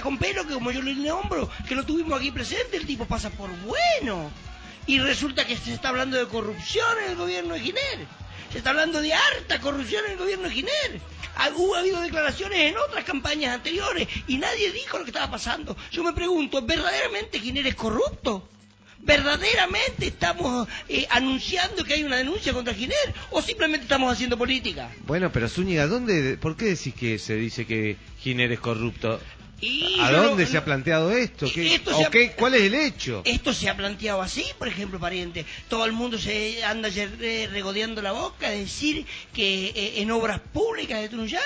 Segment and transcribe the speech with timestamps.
[0.00, 3.30] con pelo, que como yo le nombro, que lo tuvimos aquí presente, el tipo pasa
[3.30, 4.30] por bueno.
[4.86, 8.06] Y resulta que se está hablando de corrupción en el gobierno de Giner.
[8.50, 11.00] Se está hablando de harta corrupción en el gobierno de Giner.
[11.36, 11.44] Ha
[11.78, 15.76] habido declaraciones en otras campañas anteriores y nadie dijo lo que estaba pasando.
[15.90, 18.48] Yo me pregunto, ¿verdaderamente Giner es corrupto?
[19.02, 24.90] ¿Verdaderamente estamos eh, anunciando que hay una denuncia contra Giner o simplemente estamos haciendo política?
[25.06, 29.20] Bueno, pero Zúñiga, ¿dónde, ¿por qué decís que se dice que Giner es corrupto?
[29.60, 31.46] Y ¿A dónde no- se ha planteado esto?
[31.46, 33.22] Y ¿Qué- esto ha- qué- ¿Cuál es el hecho?
[33.24, 35.44] Esto se ha planteado así, por ejemplo, pariente.
[35.68, 39.04] Todo el mundo se anda eh, regodeando la boca de decir
[39.34, 41.42] que eh, en obras públicas de Tunuyán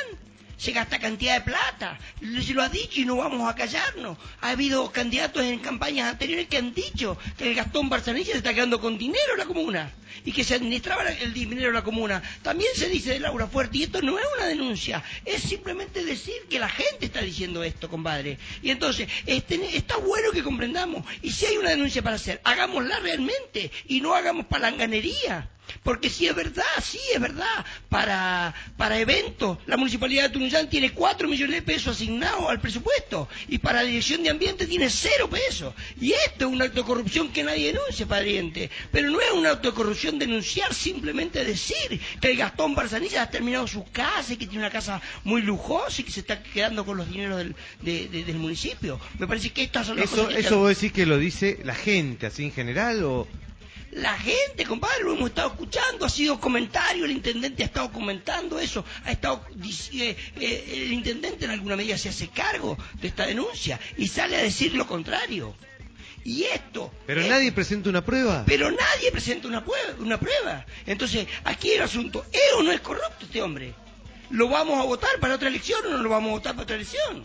[0.56, 1.98] se gasta cantidad de plata.
[2.20, 4.18] Se lo ha dicho y no vamos a callarnos.
[4.40, 8.54] Ha habido candidatos en campañas anteriores que han dicho que el Gastón Barzanilla se está
[8.54, 9.92] quedando con dinero la comuna
[10.24, 12.22] y que se administraba el dinero de la comuna.
[12.42, 16.34] También se dice de Laura Fuerte y esto no es una denuncia, es simplemente decir
[16.48, 18.38] que la gente está diciendo esto, compadre.
[18.62, 21.04] Y entonces, este, está bueno que comprendamos.
[21.22, 25.50] Y si hay una denuncia para hacer, hagámosla realmente y no hagamos palanganería.
[25.82, 30.92] Porque si es verdad, sí es verdad, para, para eventos, la Municipalidad de Tunuyán tiene
[30.92, 35.28] 4 millones de pesos asignados al presupuesto y para la Dirección de Ambiente tiene cero
[35.28, 35.74] pesos.
[36.00, 38.70] Y esto es un acto de corrupción que nadie denuncia, pariente.
[38.92, 43.30] Pero no es un acto de corrupción denunciar, simplemente decir que el Gastón Barzanilla ha
[43.30, 46.84] terminado su casa y que tiene una casa muy lujosa y que se está quedando
[46.84, 49.00] con los dineros del, de- de- del municipio.
[49.18, 51.58] Me parece que estas son las ¿Eso, cosas que ¿Eso vos decís que lo dice
[51.64, 53.26] la gente así en general o...?
[53.94, 58.58] La gente, compadre, lo hemos estado escuchando, ha sido comentario, el intendente ha estado comentando
[58.58, 59.46] eso, ha estado
[59.92, 64.36] eh, eh, el intendente en alguna medida se hace cargo de esta denuncia y sale
[64.36, 65.54] a decir lo contrario.
[66.24, 66.92] Y esto.
[67.06, 68.42] ¿Pero nadie presenta una prueba?
[68.46, 70.66] Pero nadie presenta una prueba, una prueba.
[70.86, 73.74] Entonces, aquí el asunto, ¿es o no es corrupto este hombre?
[74.30, 76.76] ¿Lo vamos a votar para otra elección o no lo vamos a votar para otra
[76.76, 77.24] elección?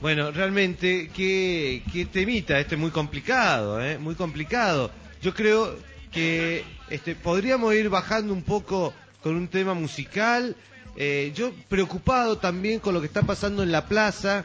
[0.00, 3.98] Bueno, realmente, qué, qué temita, este es muy complicado, ¿eh?
[3.98, 4.92] Muy complicado.
[5.24, 5.74] Yo creo
[6.12, 8.92] que este, podríamos ir bajando un poco
[9.22, 10.54] con un tema musical.
[10.98, 14.44] Eh, yo preocupado también con lo que está pasando en la plaza,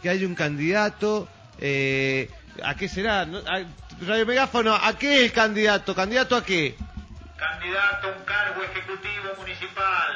[0.00, 1.28] que hay un candidato.
[1.58, 2.30] eh,
[2.62, 3.26] ¿A qué será?
[3.26, 3.64] No, a-
[4.06, 5.96] Radio Megáfono, ¿a qué es el candidato?
[5.96, 6.76] ¿Candidato a qué?
[7.36, 10.12] Candidato a un cargo ejecutivo municipal.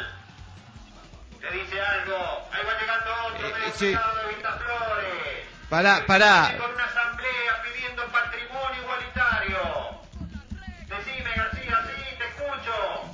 [1.40, 2.14] ¿Te dice algo?
[2.52, 3.86] Ahí va llegando otro Eh, sí.
[3.86, 5.44] de Vistaflores.
[5.68, 6.54] Pará, pará.
[6.56, 10.03] Con una asamblea pidiendo patrimonio igualitario.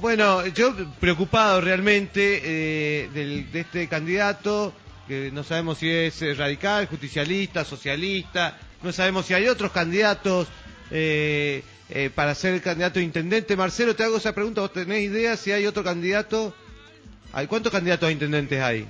[0.00, 4.72] Bueno, yo preocupado realmente eh, del- de este candidato,
[5.06, 10.48] que no sabemos si es eh, radical, justicialista, socialista, no sabemos si hay otros candidatos
[10.90, 13.56] eh, eh, para ser candidato a intendente.
[13.56, 16.54] Marcelo, te hago esa pregunta, ¿vos tenés idea si hay otro candidato?
[17.32, 18.88] ¿Hay cuántos candidatos a intendentes hay?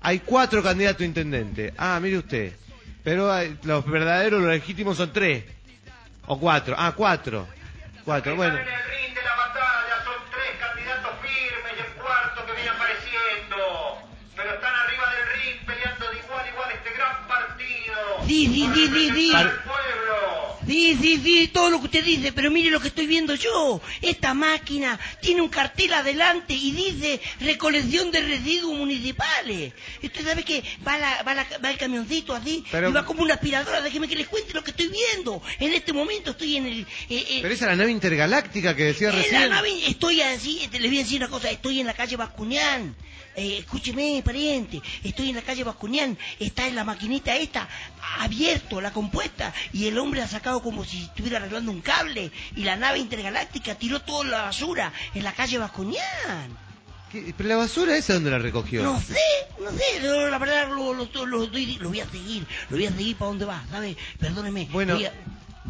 [0.00, 1.74] Hay cuatro candidatos a intendente.
[1.76, 2.52] Ah, mire usted.
[3.04, 3.30] Pero
[3.64, 5.44] los verdaderos, los legítimos son tres.
[6.26, 6.74] O cuatro.
[6.78, 7.46] Ah, cuatro.
[8.04, 8.54] Cuatro, bueno.
[8.58, 12.70] En el ring de la batalla, son tres candidatos firmes y el cuarto que viene
[12.70, 13.98] apareciendo.
[14.36, 17.98] Pero están arriba del ring peleando de igual a igual este gran partido.
[18.26, 19.32] Sí, sí, Por sí, sí, sí.
[20.70, 23.80] Sí, sí, sí, todo lo que usted dice, pero mire lo que estoy viendo yo.
[24.02, 29.72] Esta máquina tiene un cartel adelante y dice recolección de residuos municipales.
[30.00, 33.22] Usted sabe que va, la, va, la- va el camioncito así Pero- y va como
[33.22, 33.80] una aspiradora.
[33.80, 35.42] Déjeme que les cuente lo que estoy viendo.
[35.58, 36.80] En este momento estoy en el...
[36.82, 39.48] eh, eh, Pero esa es la nave intergaláctica que decía en la recién.
[39.50, 42.94] nave, estoy así, les voy a decir una cosa, estoy en la calle Bascuñán.
[43.36, 47.68] Eh, escúcheme, pariente, estoy en la calle Bascuñán, está en la maquinita esta,
[48.18, 52.64] abierto, la compuesta, y el hombre ha sacado como si estuviera arreglando un cable, y
[52.64, 56.58] la nave intergaláctica tiró toda la basura en la calle Bascuñán.
[57.12, 57.32] ¿Qué?
[57.36, 58.82] ¿Pero la basura esa dónde la recogió?
[58.82, 59.16] No sé,
[59.60, 62.86] no sé, la verdad lo, lo, lo- lo estoy- lo voy a seguir, lo voy
[62.86, 63.96] a seguir para dónde va, ¿sabe?
[64.18, 64.68] Perdóneme.
[64.72, 65.12] Bueno, voy a-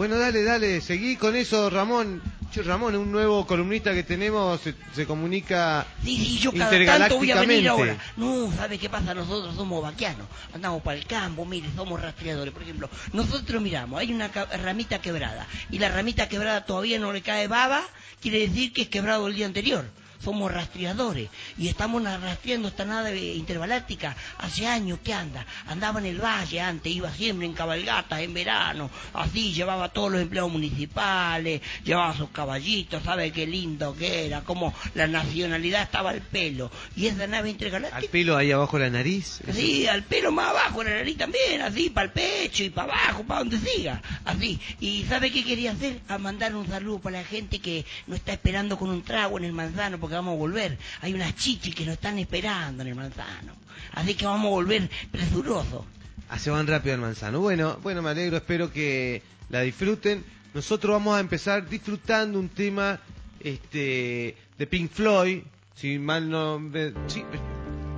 [0.01, 2.23] bueno, dale, dale, seguí con eso, Ramón.
[2.65, 7.31] Ramón, un nuevo columnista que tenemos, se, se comunica Sí, sí, yo cada tanto voy
[7.31, 7.69] a venir intergalácticamente.
[7.69, 7.97] ahora.
[8.17, 9.13] No, ¿sabe qué pasa?
[9.13, 10.27] Nosotros somos vaquianos.
[10.55, 12.55] Andamos para el campo, mire, somos rastreadores.
[12.55, 15.47] Por ejemplo, nosotros miramos, hay una ramita quebrada.
[15.71, 17.83] Y la ramita quebrada todavía no le cae baba,
[18.23, 19.85] quiere decir que es quebrado el día anterior.
[20.23, 25.47] Somos rastreadores y estamos rastreando esta nave intergaláctica hace años que anda.
[25.67, 30.13] Andaba en el valle antes, iba siempre en cabalgatas en verano, así llevaba a todos
[30.13, 34.43] los empleados municipales, llevaba sus caballitos, ¿sabe qué lindo que era?
[34.43, 36.71] Como la nacionalidad estaba al pelo.
[36.97, 38.13] Y esa nave Al intergaláctica...
[38.13, 39.41] pelo ahí abajo de la nariz.
[39.53, 43.25] Sí, al pelo más abajo, la nariz también, así, para el pecho y para abajo,
[43.25, 44.61] para donde siga, así.
[44.81, 46.01] ¿Y sabe qué quería hacer?
[46.09, 49.45] A mandar un saludo para la gente que nos está esperando con un trago en
[49.45, 50.79] el manzano porque vamos a volver.
[51.01, 53.53] Hay unas chichis que nos están esperando en el manzano.
[53.93, 55.85] Así que vamos a volver presurosos.
[56.29, 57.41] Ah, se van rápido al manzano.
[57.41, 60.25] Bueno, bueno, me alegro, espero que la disfruten.
[60.55, 63.01] Nosotros vamos a empezar disfrutando un tema
[63.41, 65.43] este de Pink Floyd,
[65.75, 66.61] si mal no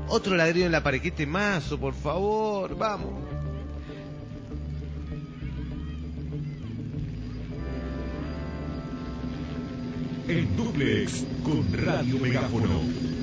[0.09, 3.32] otro ladrillo en la pared, qué temazo, por favor, vamos.
[10.29, 13.22] En duplex con Radio Megáfono.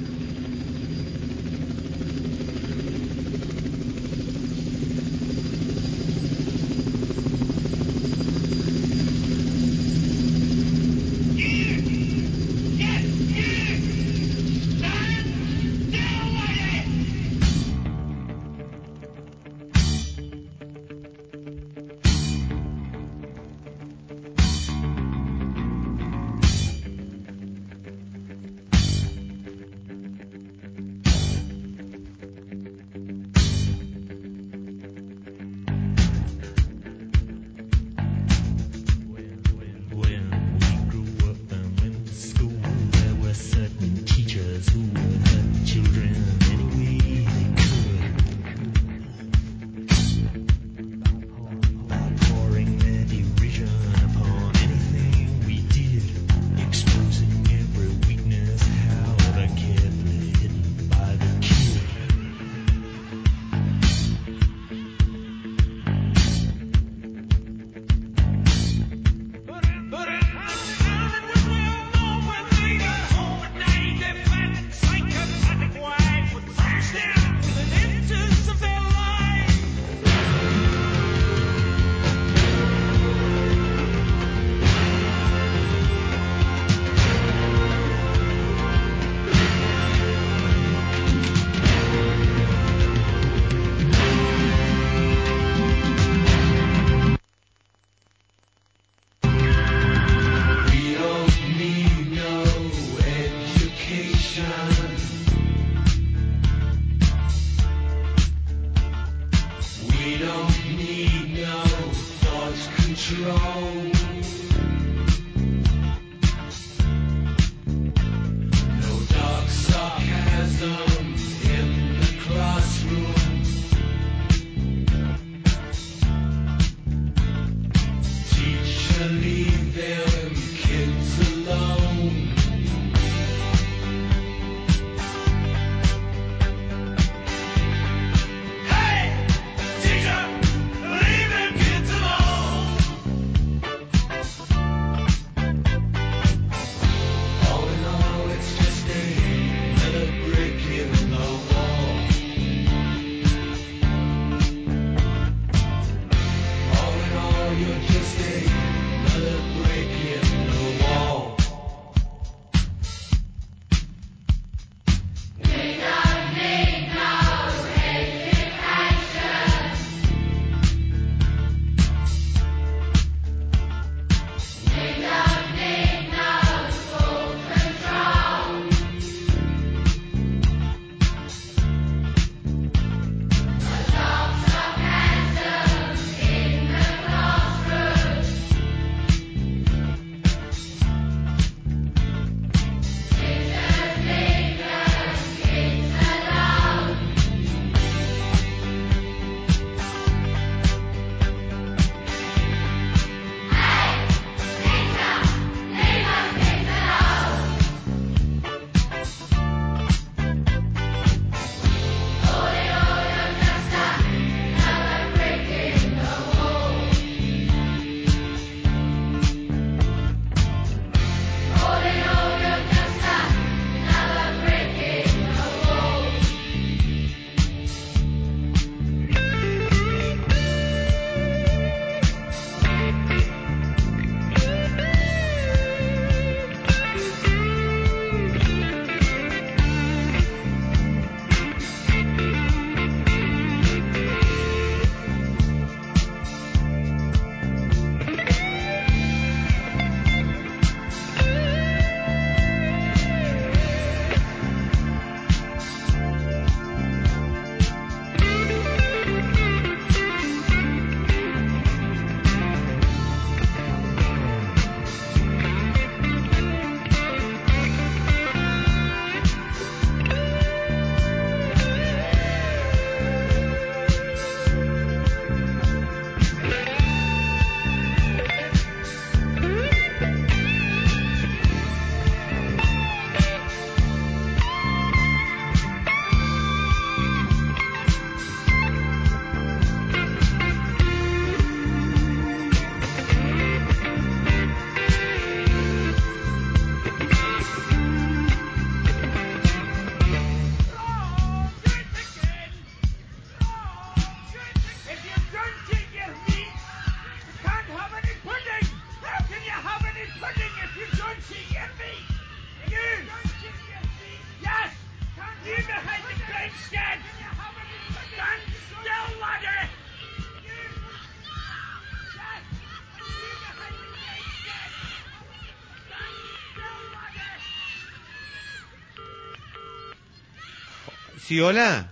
[331.21, 331.91] ¿Sí, hola?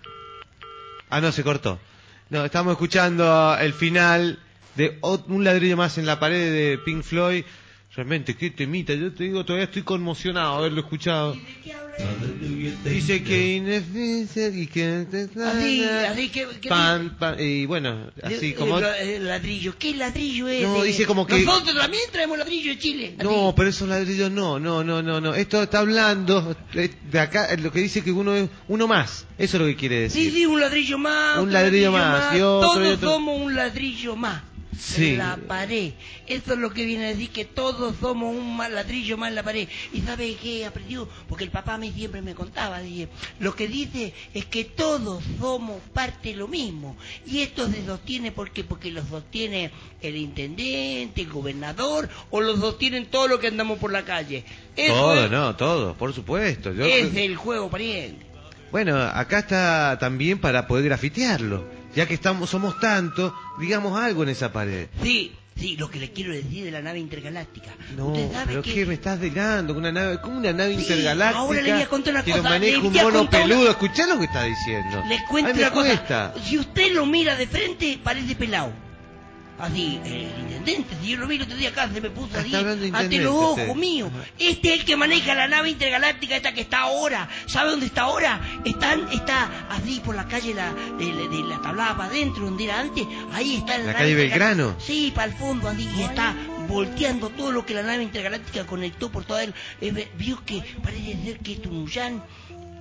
[1.09, 1.79] Ah, no, se cortó.
[2.29, 4.39] No, estamos escuchando el final
[4.75, 7.43] de Un ladrillo más en la pared de Pink Floyd.
[7.95, 8.93] Realmente, qué temita.
[8.93, 11.35] Yo te digo, todavía estoy conmocionado haberlo escuchado.
[12.83, 15.05] Dice que ineficient y que...
[15.45, 16.47] Así, así que...
[16.61, 18.79] que Pan, pan, y bueno, así como...
[18.79, 19.75] eh, el ladrillo.
[19.77, 20.63] ¿Qué ladrillo es?
[20.63, 23.15] No, dice como que- Nosotros también traemos ladrillo de Chile.
[23.21, 25.35] No, pero esos ladrillos no, no, no, no, no.
[25.35, 29.25] Esto está hablando de acá, eh, lo que dice que uno es uno más.
[29.37, 30.31] Eso es lo que quiere decir.
[30.31, 31.37] Sí, sí, un ladrillo más.
[31.39, 34.43] Un otro ladrillo más, y otro, Todos somos un ladrillo más.
[34.77, 35.11] Sí.
[35.11, 35.93] En la pared.
[36.27, 39.43] Eso es lo que viene a decir que todos somos un ladrillo más en la
[39.43, 39.67] pared.
[39.93, 41.07] ¿Y sabe qué aprendió?
[41.29, 42.79] Porque el papá a mí siempre me contaba.
[42.81, 43.07] Dije,
[43.39, 46.95] lo que dice es que todos somos parte de lo mismo.
[47.25, 49.71] Y esto se sostiene porque porque lo sostiene
[50.01, 54.43] el intendente, el gobernador, o lo sostienen todo lo que andamos por la calle.
[54.75, 56.73] Eso Todo, es, no, todo, por supuesto.
[56.73, 58.25] Yo- es el juego, pariente.
[58.71, 61.76] Bueno, acá está también para poder grafitearlo.
[61.97, 64.87] Ya que estamos, somos tantos, digamos algo en esa pared.
[65.01, 67.71] Sí, sí, lo que le quiero decir de la nave intergaláctica.
[67.97, 68.73] No, Usted sabe pero que...
[68.73, 69.73] ¿qué me estás delando?
[69.73, 71.39] Una nave, ¿Cómo una nave Sí, intergaláctica?
[71.39, 73.69] ahora le voy a contar una que lo cosa, maneja un mono contar una- peludo.
[73.71, 75.03] Escuchá lo que está diciendo.
[75.09, 75.87] Les cuento Ay, me una cosa.
[75.87, 76.33] cuesta.
[76.45, 78.71] Si usted lo mira de frente, parece pelado.
[79.59, 82.53] Así, el intendente, si yo lo vi el otro día acá, se me puso así,
[82.55, 83.73] ante los ojos usted.
[83.75, 84.11] míos.
[84.37, 87.27] Este es el que maneja la nave intergaláctica, esta que está ahora.
[87.47, 88.39] ¿Sabe dónde está ahora?
[88.65, 92.65] Están, está así por la calle la, de, de- de la tablada para adentro, donde
[92.65, 93.07] era antes.
[93.33, 94.75] Ahí está ¿La nave calle Belgrano?
[94.79, 96.35] Sí, para el fondo, así, y está
[96.67, 99.55] volteando todo lo que la nave intergaláctica conectó por todo el...
[99.81, 102.21] eh, ve- vio que parece ser que Tunuyán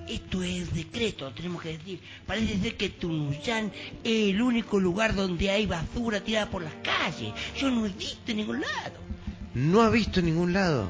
[0.07, 1.99] esto es decreto, tenemos que decir.
[2.25, 3.71] Parece ser que Tunuyán
[4.03, 7.33] es el único lugar donde hay basura tirada por las calles.
[7.59, 8.95] Yo no he visto en ningún lado.
[9.53, 10.89] No ha visto en ningún lado.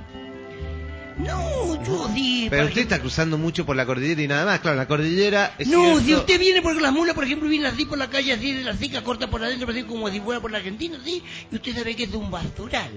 [1.18, 2.46] No, yo sí.
[2.50, 4.60] Pero usted está cruzando mucho por la cordillera y nada más.
[4.60, 7.66] Claro, la cordillera es No, cierto- si usted viene por las mulas, por ejemplo, viene
[7.68, 10.40] así por la calle, así de la seca, corta por adentro, así como si fuera
[10.42, 11.24] por la Argentina, ¿sí?
[11.52, 12.92] Y usted sabe que es un basural.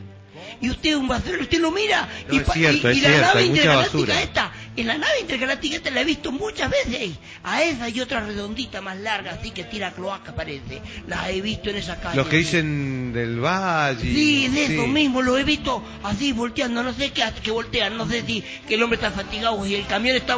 [0.61, 2.09] Y usted es un basural, usted lo mira.
[2.29, 5.77] No, y, es pa- cierto, y- la cierto, nave intergaláctica esta, en la nave intergaláctica
[5.77, 7.11] esta la he visto muchas veces.
[7.43, 10.81] A esa y otra redondita más larga, así que tira cloaca, parece.
[11.07, 12.17] La he visto en esa calle.
[12.17, 14.01] Los que dicen del valle.
[14.03, 18.09] Sí, de eso mismo, lo he visto así volteando, no sé qué que voltean, no
[18.09, 20.37] sé si que el hombre está fatigado y el camión está,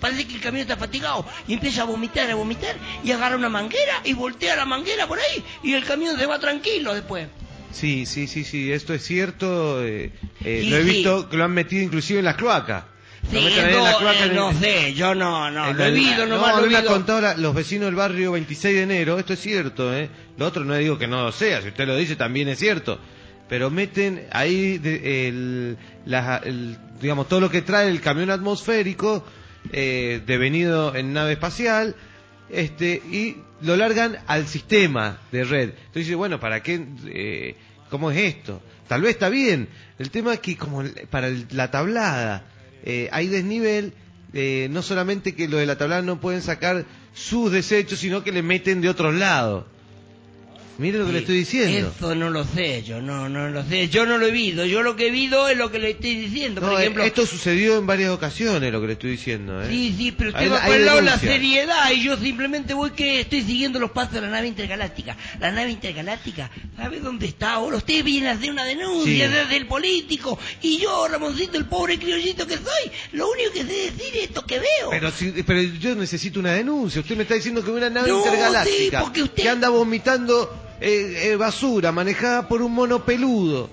[0.00, 3.48] parece que el camión está fatigado y empieza a vomitar, a vomitar y agarra una
[3.48, 7.28] manguera y voltea la manguera por ahí y el camión se va tranquilo después.
[7.74, 9.84] Sí, sí, sí, sí, esto es cierto.
[9.84, 10.12] eh,
[10.44, 10.88] eh, Sí, lo he sí.
[10.90, 12.84] visto que lo han metido inclusive en las cloacas.
[13.30, 16.36] Sí, no, la cloaca eh, no sé, yo no, no, lo he el- visto, no,
[16.36, 16.86] nomás lo he visto.
[16.86, 20.08] contado los vecinos del barrio 26 de enero, esto es cierto, ¿eh?
[20.36, 22.98] Lo otro no digo que no lo sea, si usted lo dice también es cierto.
[23.48, 25.76] Pero meten ahí de- el,
[26.06, 29.24] la- el- digamos, todo lo que trae el camión atmosférico,
[29.72, 31.96] eh, devenido en nave espacial,
[32.50, 35.70] este, y lo largan al sistema de red.
[35.86, 36.84] Entonces bueno, ¿para qué?
[37.06, 37.56] eh,
[37.90, 38.60] ¿Cómo es esto?
[38.88, 39.68] Tal vez está bien.
[39.98, 42.44] El tema es que como para la tablada
[42.82, 43.94] eh, hay desnivel,
[44.32, 46.84] eh, no solamente que los de la tablada no pueden sacar
[47.14, 49.64] sus desechos, sino que le meten de otros lados.
[50.76, 51.92] Mire lo que le estoy diciendo.
[51.96, 54.82] Eso no lo sé, yo no, no lo sé, yo no lo he visto, yo
[54.82, 57.04] lo que he visto es lo que le estoy diciendo, No, por ejemplo...
[57.04, 59.62] esto sucedió en varias ocasiones, lo que le estoy diciendo.
[59.62, 59.66] ¿eh?
[59.70, 62.90] Sí, sí, pero usted Hay- va por el lado la seriedad y yo simplemente voy
[62.90, 65.16] que estoy siguiendo los pasos de la nave intergaláctica.
[65.38, 67.76] La nave intergaláctica, ¿sabe dónde está ahora?
[67.76, 69.32] Usted viene a hacer una denuncia Sí.
[69.32, 73.66] desde el político y yo, Ramoncito, el pobre criollito que soy, lo único que sé
[73.92, 74.90] decir es esto que veo.
[74.90, 77.00] Pero, si- pero yo necesito una denuncia.
[77.00, 80.62] Usted me está diciendo que una nave No, intergaláctica sí, porque usted- que anda vomitando
[80.80, 83.70] eh, eh, basura manejada por un mono peludo.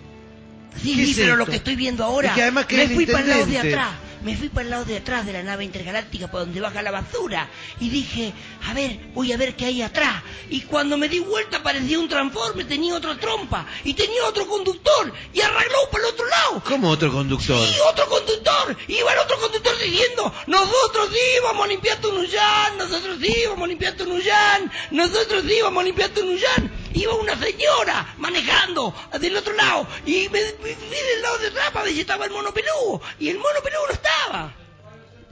[0.82, 2.88] Sí, ¿Qué sí, es pero lo que estoy viendo ahora, Es que además que me
[2.90, 3.90] fui para el lado de atrás,
[4.24, 6.92] me fui para el lado de atrás de la nave intergaláctica por donde baja la
[6.92, 8.34] basura y dije,
[8.68, 10.24] a ver, voy a ver qué hay atrás.
[10.50, 15.12] Y cuando me di vuelta parecía un transforme, tenía otra trompa y tenía otro conductor
[15.34, 16.64] y arregló para el otro lado.
[16.66, 17.68] ¿Cómo otro conductor?
[17.68, 18.78] Sí, otro conductor.
[18.88, 24.72] Iba el otro conductor diciendo, nosotros íbamos a limpiar Tunuyán, nosotros íbamos a limpiar Tunuyán,
[24.92, 26.81] nosotros íbamos a limpiar Tunuyán.
[26.94, 31.94] Iba una señora manejando del otro lado y me, me fui del lado de ver
[31.94, 34.54] si estaba el mono peludo y el mono peludo no estaba.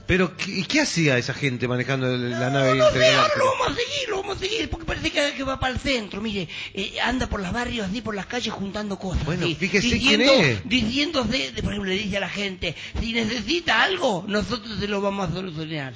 [0.06, 2.98] Pero, ¿qué- ¿y qué hacía esa gente manejando la nave No, no sé,
[3.36, 5.78] lo vamos a seguir, lo vamos a seguir, porque parece que, que va para el
[5.78, 9.24] centro, mire, eh, anda por los barrios, así por las calles juntando cosas.
[9.24, 10.68] Bueno, fíjese diciendo, quién es.
[10.68, 14.88] Diciendo, de, de- por ejemplo, le dice a la gente, si necesita algo, nosotros se
[14.88, 15.94] lo vamos a solucionar.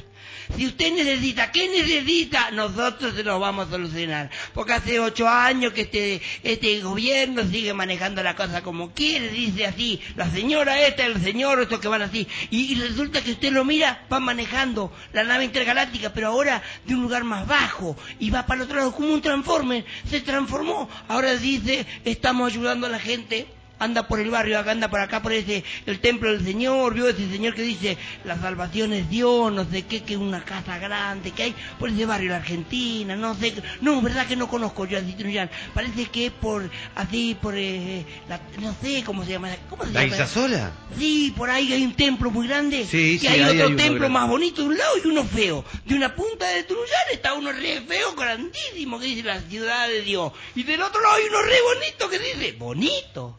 [0.56, 2.50] Si usted necesita, ¿qué necesita?
[2.50, 4.30] Nosotros se lo vamos a solucionar.
[4.52, 9.66] Porque hace ocho años que este, este gobierno sigue manejando la cosa como quiere, dice
[9.66, 12.26] así, la señora esta, el señor, estos que van así.
[12.50, 16.94] Y, y resulta que usted lo mira, va manejando la nave intergaláctica, pero ahora de
[16.94, 17.96] un lugar más bajo.
[18.18, 19.84] Y va para el otro lado como un transformer.
[20.08, 20.88] Se transformó.
[21.08, 23.46] Ahora dice, estamos ayudando a la gente
[23.84, 27.08] anda por el barrio, acá anda por acá, por ese, el templo del Señor, vio
[27.08, 31.30] ese señor que dice, la salvación es Dios, no sé qué, que una casa grande
[31.30, 34.98] que hay por ese barrio, la Argentina, no sé, no, verdad que no conozco yo
[34.98, 39.50] a Citruyán, parece que es por, así, por, eh, la- no sé cómo se llama,
[39.70, 40.14] ¿cómo se ¿La llama?
[40.14, 40.72] isla sola?
[40.98, 42.86] Sí, por ahí hay un templo muy grande.
[42.86, 45.64] Sí, y sí, hay otro hay templo más bonito de un lado y uno feo.
[45.84, 50.02] De una punta de Truján está uno re feo, grandísimo, que dice la ciudad de
[50.02, 50.32] Dios.
[50.54, 53.38] Y del otro lado hay uno re bonito que dice, bonito.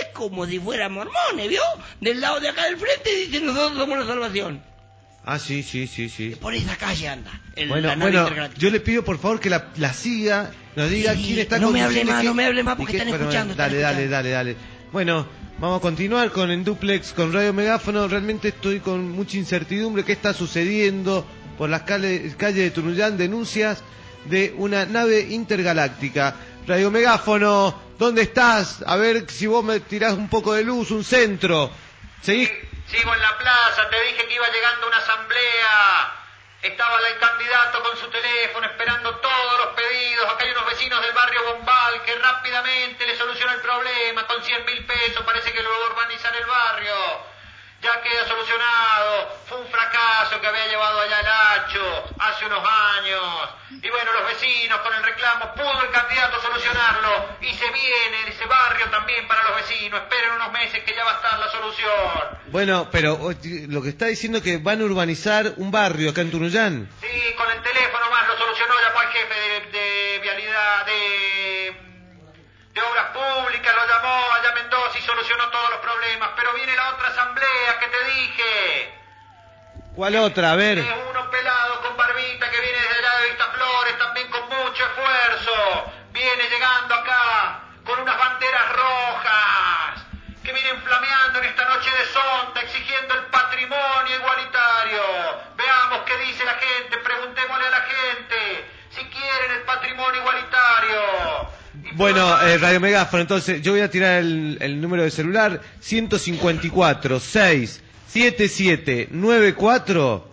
[0.00, 1.60] Es como si fuera mormones, ¿vio?
[2.00, 4.62] Del lado de acá del frente dice, nosotros somos la salvación.
[5.24, 6.36] Ah, sí, sí, sí, sí.
[6.40, 7.40] Por esa calle anda.
[7.56, 11.24] el- Bueno, bueno, yo le pido por favor que la, la siga, nos diga Sí,
[11.26, 13.70] quién está no me hable más, no me hable más porque están bueno, escuchando, están
[13.70, 14.56] Dale, dale, dale, dale.
[14.92, 15.26] Bueno,
[15.58, 18.06] vamos a continuar con en duplex con Radio Megáfono.
[18.06, 20.04] Realmente estoy con mucha incertidumbre.
[20.04, 21.26] ¿Qué está sucediendo
[21.58, 23.18] por las calles, calles de Tunuyán?
[23.18, 23.82] Denuncias
[24.26, 26.36] de una nave intergaláctica.
[26.66, 28.82] Radio Megáfono, ¿dónde estás?
[28.84, 31.70] A ver si vos me tirás un poco de luz, un centro.
[32.22, 32.50] ¿Seguís?
[32.90, 36.12] Sigo en la plaza, te dije que iba llegando una asamblea.
[36.62, 40.26] Estaba el candidato con su teléfono esperando todos los pedidos.
[40.28, 44.26] Acá hay unos vecinos del barrio Bombal que rápidamente le solucionan el problema.
[44.26, 46.94] Con 100 mil pesos parece que lo va a urbanizar el barrio.
[47.82, 49.28] Ya queda solucionado.
[49.48, 52.64] Fue un fracaso que había llevado allá el Hacho hace unos
[52.98, 53.22] años.
[53.70, 57.36] Y bueno, los vecinos con el reclamo, pudo el candidato solucionarlo.
[57.40, 60.00] Y se viene en ese barrio también para los vecinos.
[60.00, 62.38] Esperen unos meses que ya va a estar la solución.
[62.46, 63.34] Bueno, pero o-
[63.68, 66.88] lo que está diciendo es que van a urbanizar un barrio acá en Tunuyán.
[67.00, 71.35] Sí, con el teléfono más lo solucionó, llamó al jefe de, de vialidad, de,
[72.76, 76.28] de obras públicas, lo llamó allá Mendoza y solucionó todos los problemas.
[76.36, 78.94] Pero viene la otra asamblea que te dije.
[79.94, 80.52] ¿Cuál otra?
[80.52, 80.78] A ver.
[80.78, 85.92] Es uno pelado con barbita que viene desde allá de Vistaflores, también con mucho esfuerzo.
[86.12, 90.04] Viene llegando acá con unas banderas rojas
[90.44, 95.02] que vienen flameando en esta noche de sonda exigiendo el patrimonio igualitario.
[95.56, 101.00] Veamos qué dice la gente, preguntémosle a la gente si quieren el patrimonio igualitario.
[101.92, 107.20] Bueno, eh, Radio Megáfono, entonces yo voy a tirar el, el número de celular 154
[107.20, 110.28] 6 77 94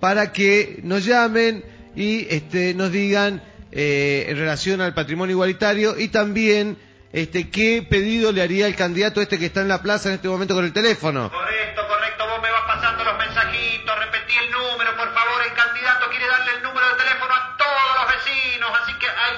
[0.00, 3.42] para que nos llamen y este, nos digan
[3.72, 6.76] eh, en relación al patrimonio igualitario y también
[7.12, 10.28] este, qué pedido le haría el candidato este que está en la plaza en este
[10.28, 11.30] momento con el teléfono.
[11.30, 16.08] Correcto, correcto, vos me vas pasando los mensajitos, repetí el número, por favor, el candidato
[16.10, 17.49] quiere darle el número de teléfono a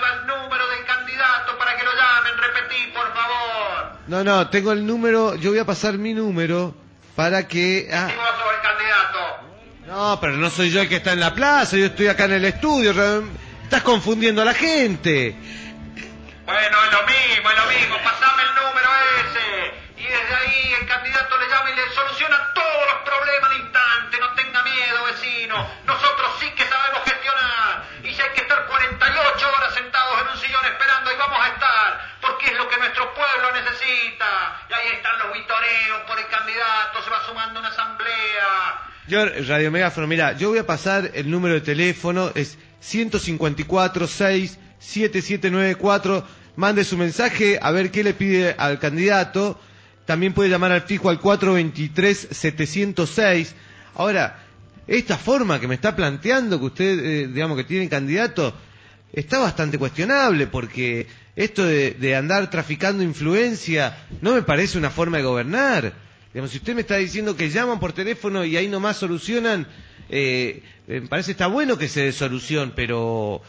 [0.03, 3.93] va el número del candidato para que lo llamen, repetí, por favor.
[4.07, 6.75] No, no, tengo el número, yo voy a pasar mi número
[7.17, 7.89] para que...
[7.93, 9.19] ah, Si vos sos el candidato.
[9.87, 12.33] No, pero no soy yo el que está en la plaza, yo estoy acá en
[12.33, 12.93] el estudio.
[13.65, 15.35] Estás confundiendo a la gente.
[16.45, 18.89] Bueno, es lo mismo, es lo mismo, pasame el número
[19.23, 19.75] ese.
[19.97, 24.19] Y desde ahí el candidato le llama y le soluciona todos los problemas al instante.
[24.19, 25.69] No tenga miedo, vecino.
[25.87, 27.85] Nosotros sí que sabemos gestionar.
[28.03, 31.49] Y si hay que estar 48 horas sentados en un sillón esperando, ahí vamos a
[31.49, 31.89] estar.
[32.21, 34.63] Porque es lo que nuestro pueblo necesita.
[34.69, 38.89] Y ahí están los vitoreos por el candidato, se va sumando una asamblea.
[39.13, 44.59] Yo, Radio Megáfono, mira, yo voy a pasar el número de teléfono, es 154 6
[44.79, 46.25] 7794.
[46.57, 49.61] Mande su mensaje a ver qué le pide al candidato.
[50.07, 53.55] También puede llamar al fijo al 423 706.
[53.97, 54.47] Ahora,
[54.87, 58.55] esta forma que me está planteando que usted, eh, digamos, que tiene candidato,
[59.13, 65.19] está bastante cuestionable porque esto de, de andar traficando influencia no me parece una forma
[65.19, 66.12] de gobernar.
[66.33, 69.67] Digamos, si usted me está diciendo que llaman por teléfono y ahí nomás solucionan,
[70.09, 73.43] eh, me parece está bueno que se dé solución, pero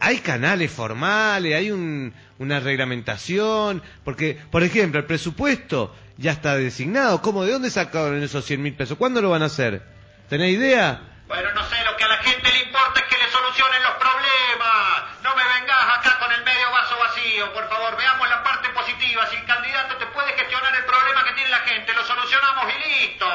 [0.00, 7.22] hay canales formales, hay un- una reglamentación, porque, por ejemplo, el presupuesto ya está designado.
[7.22, 7.44] ¿Cómo?
[7.44, 8.98] ¿De dónde sacaron esos 100 mil pesos?
[8.98, 9.82] ¿Cuándo lo van a hacer?
[10.28, 11.00] ¿Tenés idea?
[11.28, 13.94] Bueno, no sé, lo que a la gente le importa es que le solucionen los
[13.96, 15.22] problemas.
[15.22, 17.96] No me vengas acá con el medio vaso vacío, por favor.
[17.96, 19.26] Veamos la parte positiva.
[19.30, 23.02] Si el candidato te puede gestionar el problema que tiene la gente, lo solucionamos y
[23.04, 23.26] listo.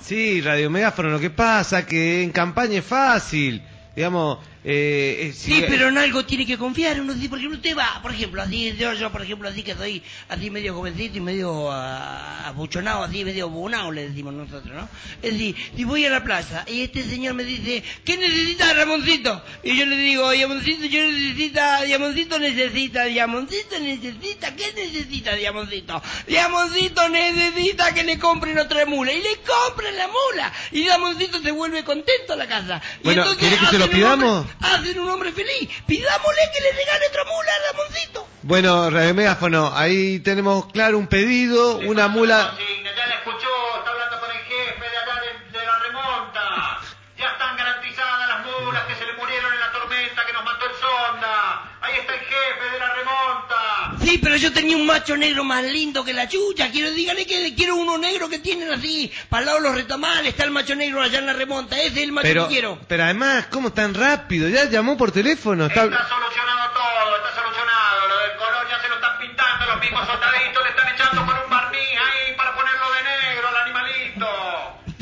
[0.00, 3.62] Sí, Radio Megáfono, lo que pasa que en campaña es fácil.
[3.94, 7.00] Digamos, eh, eh, Sí, pero en algo tiene que confiar.
[7.00, 9.76] Uno dice, por ejemplo, usted va, por ejemplo, así, yo, yo por ejemplo, así que
[9.76, 14.88] soy así medio jovencito y medio ah, abuchonado, así medio bunao, le decimos nosotros, ¿no?
[15.22, 19.40] Es decir, si voy a la plaza y este señor me dice, ¿qué necesita Ramoncito?
[19.62, 26.02] Y yo le digo, Diamoncito, yo necesita, Diamoncito necesita, Diamoncito necesita, ¿qué necesita Diamoncito?
[26.26, 29.12] Diamoncito necesita que le compren otra mula.
[29.12, 30.52] Y le compran la mula.
[30.72, 32.82] Y Diamoncito se vuelve contento a la casa.
[33.00, 34.46] Y Bueno, entonces ¿quiere que se lo pidamos?
[34.60, 35.68] Hacen un hombre feliz.
[35.86, 38.26] Pidámosle que le regale otra mula a Ramoncito.
[38.42, 42.50] Bueno, Radio Megáfono, ahí tenemos claro un pedido, una mula...
[42.50, 46.80] Consigna, ya la escuchó, está hablando con el jefe de allá de, de la remonta.
[47.18, 50.66] Ya están garantizadas las mulas que se le murieron en la tormenta que nos mató
[50.66, 51.70] el sonda.
[51.80, 53.95] Ahí está el jefe de la remonta.
[54.06, 56.70] Sí, pero yo tenía un macho negro más lindo que la chucha.
[56.70, 59.10] Quiero, dígale que quiero uno negro que tienen así.
[59.28, 61.76] Para el lado de los retamales está el macho negro allá en la remonta.
[61.76, 62.78] Ese es el macho Pero, que quiero.
[62.86, 64.48] pero además, ¿cómo tan rápido?
[64.48, 65.66] Ya llamó por teléfono.
[65.66, 65.84] Está...
[65.86, 68.08] Está solucionado todo, está solucionado.
[68.08, 71.36] Lo del color ya se lo están pintando, los mismos soldaditos le están echando con
[71.44, 74.26] un barniz ahí para ponerlo de negro al animalito.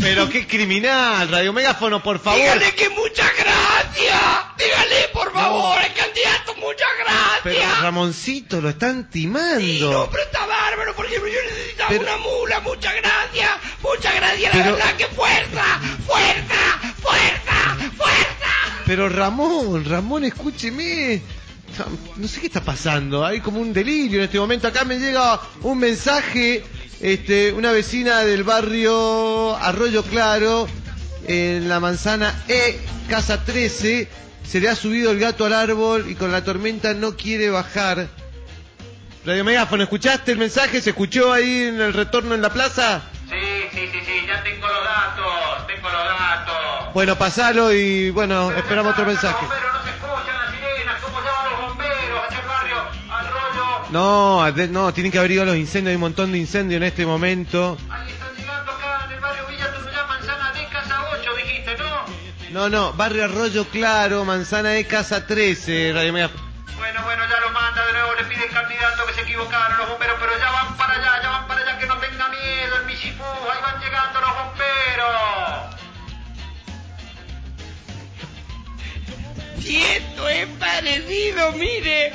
[0.00, 2.40] Pero qué criminal, Radio Megáfono, por favor.
[2.40, 4.20] Dígale que muchas gracias.
[4.58, 7.40] Dígale, por favor, el candidato, muchas gracias.
[7.44, 9.92] Pero Ramoncito, lo están Sí, timando.
[9.92, 10.92] no, pero está bárbaro.
[10.96, 12.60] Por ejemplo, yo necesitaba Pero- una mula.
[12.60, 13.50] Muchas gracias.
[13.80, 14.54] Muchas gracias.
[14.56, 15.64] La Pero- verdad que fuerza,
[16.04, 18.82] fuerza, fuerza, fuerza.
[18.86, 21.22] Pero Ramón, Ramón, escúcheme.
[22.16, 24.66] No sé qué está pasando, hay como un delirio en este momento.
[24.66, 26.64] Acá me llega un mensaje,
[27.04, 30.66] este, una vecina del barrio Arroyo Claro,
[31.28, 34.08] en la manzana E, casa 13,
[34.42, 38.08] se le ha subido el gato al árbol y con la tormenta no quiere bajar.
[39.26, 40.80] Radio Megáfono, ¿escuchaste el mensaje?
[40.80, 43.02] ¿Se escuchó ahí en el retorno en la plaza?
[43.28, 43.36] Sí,
[43.72, 46.94] sí, sí, sí, ya tengo los datos, tengo los datos.
[46.94, 49.44] Bueno, pasalo y bueno, esperamos otro mensaje.
[53.94, 56.78] No, de- no, tienen que haber ido a los incendios, hay un montón de incendios
[56.78, 57.78] en este momento.
[57.88, 62.04] Ahí están llegando acá en el barrio Villa Tunuyán, Manzana D, Casa 8, dijiste, ¿no?
[62.50, 66.28] No, no, barrio Arroyo Claro, Manzana de Casa 13, Radio Mega.
[66.76, 69.88] Bueno, bueno, ya lo manda de nuevo, le pide el candidato que se equivocaron los
[69.88, 72.86] bomberos, pero ya van para allá, ya van para allá, que no tenga miedo el
[72.86, 75.14] Michifú, ahí van llegando los bomberos.
[79.62, 82.12] Si esto es parecido, mire,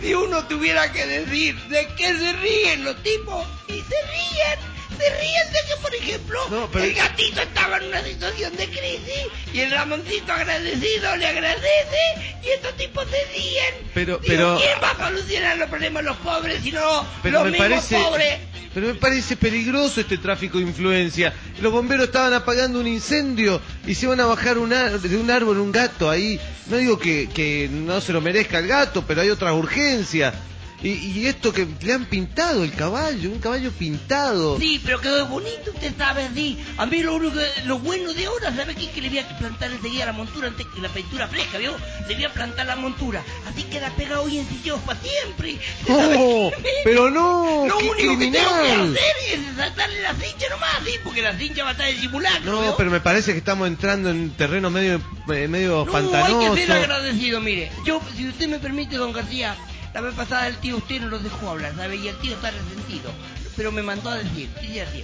[0.00, 5.10] si uno tuviera que decir de qué se ríen los tipos, y se ríen, se
[5.20, 9.26] ríen de que, por ejemplo, No, pero- el gatito estaba en una situación de crisis
[9.52, 11.98] y el Ramoncito agradecido le agradece
[12.44, 13.74] y estos tipos se ríen.
[13.94, 17.44] Pero- Digo, pero- ¿quién va a solucionar los problemas de los pobres si no Pero
[17.44, 18.38] los mismos parece, pobres?
[18.74, 21.32] pero me parece peligroso este tráfico de influencia.
[21.60, 25.30] Los bomberos estaban apagando un incendio y se van a bajar un ar- de un
[25.30, 26.38] árbol un gato ahí.
[26.66, 30.34] No digo que, que no se lo merezca el gato, pero hay otras urgencias.
[30.80, 34.58] Y, y esto que le han pintado el caballo, un caballo pintado.
[34.60, 36.56] Sí, pero quedó bonito, usted sabe, sí.
[36.76, 38.88] A mí lo único, lo bueno de ahora, ¿sabe qué?
[38.90, 41.74] Que le voy a plantar enseguida la montura antes que la pintura fresca, ¿vio?
[42.08, 43.24] Le voy a plantar la montura.
[43.48, 45.58] Así queda pegado hoy en sillón para siempre.
[45.84, 46.52] ¿Sabe Oh,
[46.84, 48.96] pero no, Lo qué único que tengo que criminal.
[48.96, 52.52] hacer es saltarle la cincha nomás, sí, porque la cincha va a estar de simulacro,
[52.52, 52.76] No, ¿vio?
[52.76, 55.00] pero me parece que estamos entrando en terreno medio,
[55.34, 56.40] eh, medio No, pantanoso.
[56.40, 57.72] hay que ser agradecido, mire.
[57.84, 59.56] Yo, si usted me permite, don García,
[59.94, 61.96] la vez pasada el tío usted no lo dejó hablar, ¿sabe?
[61.96, 63.10] Y el tío está resentido.
[63.56, 65.02] Pero me mandó a decir, dice así.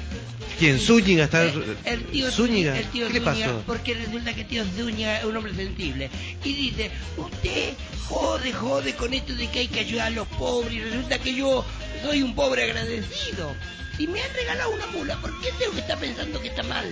[0.61, 0.79] ¿Quién?
[0.79, 1.45] Zúñiga está.
[1.45, 2.79] Eh, el tío Zúñiga.
[2.79, 3.63] el tío ¿Qué le Zúñiga, pasó?
[3.67, 6.09] porque resulta que el tío Zúñiga es un hombre sensible.
[6.45, 7.75] Y dice, usted
[8.07, 10.73] jode, jode con esto de que hay que ayudar a los pobres.
[10.73, 11.65] Y resulta que yo
[12.05, 13.53] soy un pobre agradecido.
[13.99, 15.17] Y me han regalado una mula.
[15.21, 16.91] ¿Por qué tengo que estar pensando que está mal?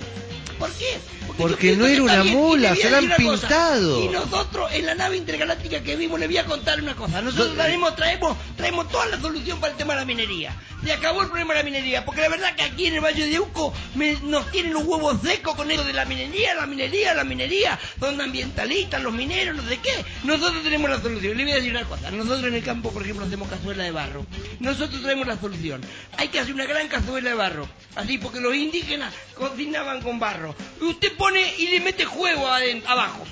[0.59, 0.97] ¿Por qué?
[1.37, 3.47] Porque pienso no era una mula, se la han una cosa.
[3.47, 4.03] pintado.
[4.03, 7.21] Y nosotros, en la nave intergaláctica que vimos, le voy a contar una cosa.
[7.21, 10.55] Nosotros No, traemos, traemos, traemos toda la solución para el tema de la minería.
[10.85, 13.25] Se acabó el problema de la minería, porque la verdad que aquí en el Valle
[13.25, 17.13] de Uco me- nos tienen los huevos secos con eso de la minería, la minería,
[17.13, 17.79] la minería.
[17.99, 20.05] Son ambientalistas, los mineros, no sé qué.
[20.23, 21.35] Nosotros tenemos la solución.
[21.37, 22.11] Le voy a decir una cosa.
[22.11, 24.25] Nosotros en el campo, por ejemplo, hacemos cazuela de barro.
[24.59, 25.81] Nosotros traemos la solución.
[26.17, 27.67] Hay que hacer una gran cazuela de barro.
[27.95, 30.55] Así, porque los indígenas cocinaban con barro.
[30.79, 33.25] Y usted pone y le mete juego abajo.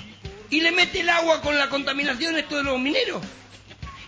[0.50, 3.22] Y le mete el agua con la contaminación esto de los mineros.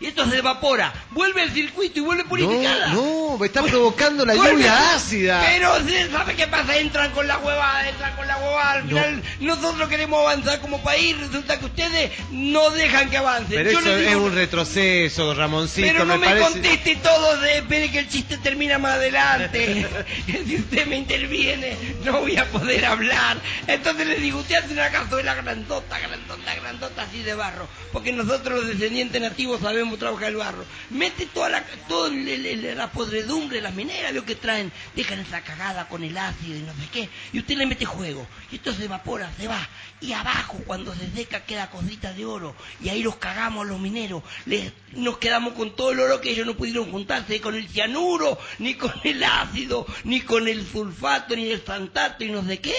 [0.05, 2.89] Y esto se evapora, vuelve al circuito y vuelve purificada.
[2.89, 5.43] No, no, está provocando la Vuelve- lluvia ácida.
[5.47, 6.77] Pero ¿sí ¿sabe qué pasa?
[6.77, 8.73] Entran con la huevada, entran con la huevada.
[8.73, 8.89] Al No.
[8.89, 13.55] final nosotros queremos avanzar como país, resulta que ustedes no dejan que avance.
[13.55, 16.51] Pero Yo eso es un retroceso, Ramoncito, pero no me me, parece.
[16.51, 19.87] conteste todo de espere que el chiste termina más adelante.
[20.47, 23.39] si usted me interviene, no voy a poder hablar.
[23.67, 27.67] Entonces le digo, usted hace una cazuela grandota, grandota, grandota así de barro.
[27.93, 30.65] Porque nosotros los descendientes nativos sabemos trabajar el barro.
[30.91, 36.05] Mete toda la, toda la podredumbre, las mineras, lo que traen, dejan esa cagada con
[36.05, 37.09] el ácido y no sé qué.
[37.33, 38.27] Y usted le mete juego.
[38.51, 39.69] Y esto se evapora, se va.
[40.05, 42.55] Y abajo, cuando se seca, queda cosita de oro.
[42.83, 44.23] Y ahí los cagamos a los mineros.
[44.45, 48.39] Les- nos quedamos con todo el oro que ellos no pudieron juntarse con el cianuro,
[48.59, 52.75] ni con el ácido, ni con el sulfato, ni el santato y no sé qué.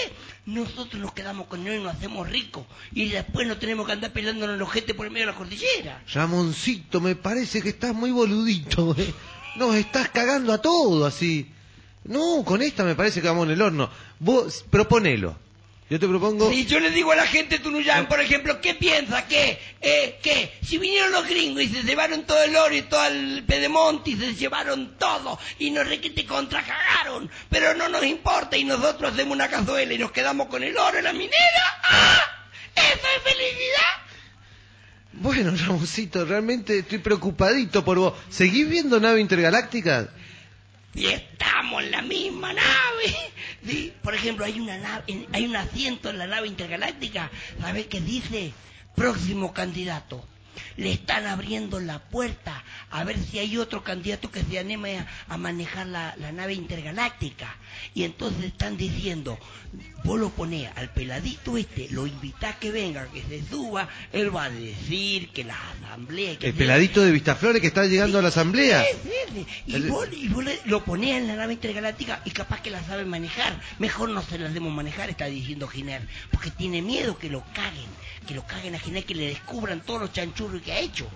[0.46, 2.64] Nosotros nos quedamos con él y nos hacemos ricos.
[2.92, 6.02] Y después no tenemos que andar pelándonos los gente por el medio de la cordillera.
[6.14, 8.94] Ramoncito, me parece que estás muy boludito.
[8.98, 9.12] ¿eh?
[9.56, 11.50] Nos estás cagando a todo así.
[12.04, 13.90] No, con esta me parece que vamos en el horno.
[14.20, 15.36] Vos, proponelo.
[15.88, 16.50] Yo te propongo...
[16.50, 19.26] Si yo le digo a la gente de Tunuyán, por ejemplo, ¿qué piensa?
[19.28, 19.58] ¿Qué?
[19.80, 20.58] Eh, ¿Qué?
[20.60, 24.16] Si vinieron los gringos y se llevaron todo el oro y todo el pedemonte y
[24.16, 29.34] se llevaron todo y nos requete contra cagaron, pero no nos importa y nosotros hacemos
[29.34, 31.80] una cazuela y nos quedamos con el oro en la minera.
[31.84, 32.20] ¡Ah!
[32.74, 34.06] ¿Eso es felicidad?
[35.12, 38.14] Bueno, Ramoncito, realmente estoy preocupadito por vos.
[38.28, 40.08] ¿Seguís viendo nave intergaláctica?
[40.94, 43.16] Y estamos en la misma nave.
[44.02, 47.30] Por ejemplo, hay una nave, hay un asiento en la nave intergaláctica.
[47.60, 48.52] ¿Sabes qué dice?
[48.94, 50.26] Próximo candidato.
[50.76, 55.36] Le están abriendo la puerta a ver si hay otro candidato que se anime a,
[55.36, 57.56] manejar la nave intergaláctica.
[57.94, 59.38] Y entonces están diciendo,
[60.06, 64.44] vos lo ponés al peladito este, lo invitás que venga, que se suba, él va
[64.44, 66.38] a decir que la asamblea...
[66.38, 68.84] Que El peladito de Vistaflores que está llegando a la asamblea.
[68.84, 69.46] Sí.
[69.66, 72.82] Y, El- vos, y vos lo ponés en la nave intergaláctica y capaz que la
[72.84, 73.60] sabe manejar.
[73.78, 76.06] Mejor no se la demos manejar, está diciendo Giner.
[76.30, 77.86] Porque tiene miedo que lo caguen.
[78.26, 81.06] Que lo caguen a Giner, que le descubran todos los chanchurros que ha hecho.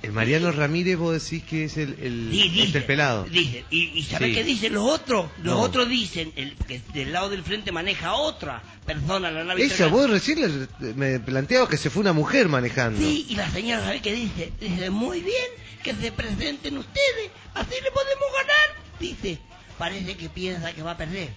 [0.00, 3.24] El Mariano Ramírez, vos decís que es el, el, Sí, es dice, el pelado.
[3.24, 4.34] Dice, y, y ¿sabés Sí.
[4.36, 5.28] qué dicen los otros?
[5.42, 5.60] Los No.
[5.60, 9.88] otros dicen el, que del lado del frente maneja otra persona la nave Esa, intergaláctica.
[9.88, 13.00] vos recién me planteabas que se fue una mujer manejando.
[13.00, 14.52] Sí, y la señora, ¿sabe qué dice?
[14.60, 15.46] Dice, muy bien,
[15.82, 18.84] que se presenten ustedes, así le podemos ganar.
[19.00, 19.38] Dice,
[19.78, 21.30] parece que piensa que va a perder.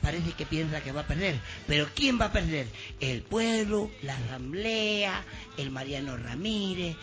[0.00, 1.36] Parece que piensa que va a perder.
[1.68, 2.66] Pero ¿quién va a perder?
[3.00, 5.22] El pueblo, la asamblea,
[5.58, 6.96] el Mariano Ramírez,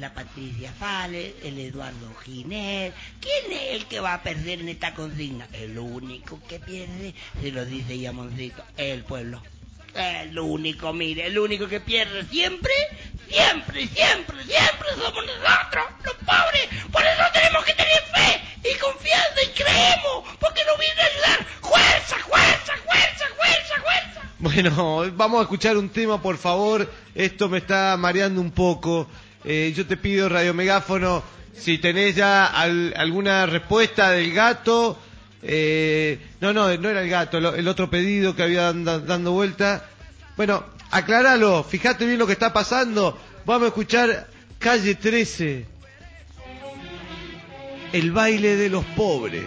[0.00, 2.92] la Patricia Fales, el Eduardo Giner.
[3.20, 5.46] ¿Quién es el que va a perder en esta consigna?
[5.52, 9.42] El único que pierde, se lo dice Yamoncito, el pueblo.
[9.94, 12.72] El único, mire, el único que pierde siempre,
[13.28, 16.68] siempre, siempre, siempre somos nosotros, los pobres.
[16.90, 18.40] Por eso tenemos que tener fe
[18.72, 21.46] y confianza y creemos, porque nos viene a ayudar.
[21.60, 24.20] ¡Fuerza, fuerza, fuerza, fuerza, fuerza!
[24.38, 26.90] Bueno, vamos a escuchar un tema, por favor.
[27.14, 29.08] Esto me está mareando un poco.
[29.44, 31.22] Eh, yo te pido, Radio Megáfono,
[31.56, 34.98] si tenés ya al- alguna respuesta del gato.
[35.42, 39.86] eh, no, no, no era el gato, el otro pedido que había anda- dando vuelta.
[40.36, 43.18] Bueno, acláralo, fíjate bien lo que está pasando.
[43.46, 45.64] Vamos a escuchar Calle 13.
[47.92, 49.44] El baile de los pobres.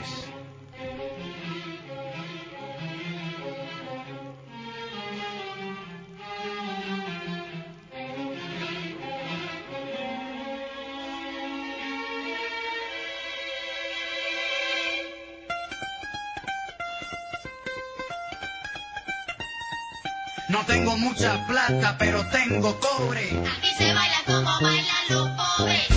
[20.54, 23.24] No tengo mucha plata, pero tengo cobre.
[23.58, 25.88] Aquí se baila como bailan los pobres.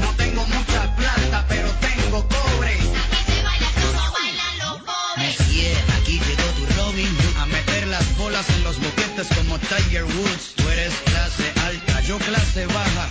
[0.00, 2.74] No tengo mucha plata, pero tengo cobre.
[2.74, 5.38] Aquí se baila como bailan los pobres.
[5.38, 10.02] Messi, aquí llegó tu Robin Hood a meter las bolas en los boquetes como Tiger
[10.02, 10.54] Woods.
[10.56, 13.01] Tú eres clase alta, yo clase baja.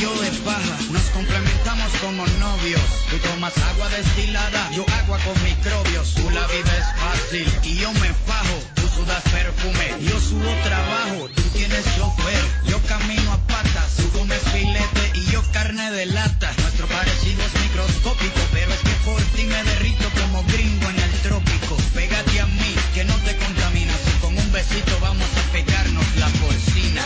[0.00, 0.76] Yo de paja.
[0.90, 2.82] Nos complementamos como novios.
[3.10, 6.14] Tú tomas agua destilada, yo agua con microbios.
[6.14, 8.56] Tú la vives fácil y yo me fajo.
[8.74, 11.28] Tú sudas perfume, yo subo trabajo.
[11.36, 13.96] Tú tienes chofer, yo camino a patas.
[13.98, 16.50] Tú comes filete y yo carne de lata.
[16.62, 21.12] Nuestro parecido es microscópico, pero es que por ti me derrito como gringo en el
[21.22, 21.76] trópico.
[21.94, 24.00] Pégate a mí, que no te contaminas.
[24.08, 27.04] Y con un besito vamos a pegarnos la porcina.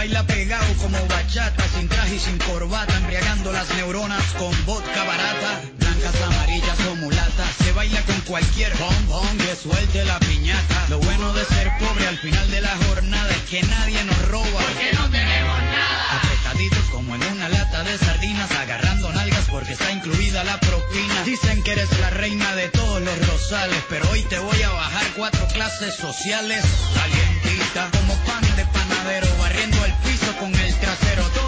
[0.00, 5.60] Baila pegado como bachata, sin traje y sin corbata, embriagando las neuronas con vodka barata.
[5.78, 10.86] Blancas, amarillas o mulatas, se baila con cualquier bombón que suelte la piñata.
[10.88, 14.60] Lo bueno de ser pobre al final de la jornada es que nadie nos roba.
[14.68, 16.16] Porque no tenemos nada.
[16.16, 21.24] Apretaditos como en una lata de sardinas, agarrando nalgas porque está incluida la propina.
[21.26, 25.06] Dicen que eres la reina de todos los rosales, pero hoy te voy a bajar
[25.14, 26.64] cuatro clases sociales.
[26.94, 28.64] Calientita, como pan de
[29.10, 31.39] panadero, barriendo el piso con el trasero.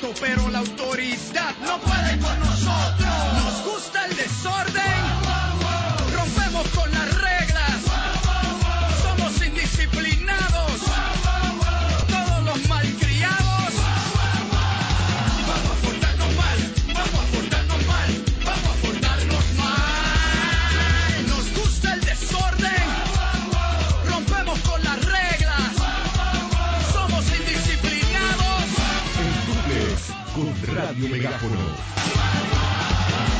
[0.00, 1.95] Remoto, pero la autoridad no puede
[31.06, 31.54] Radio Megáfono.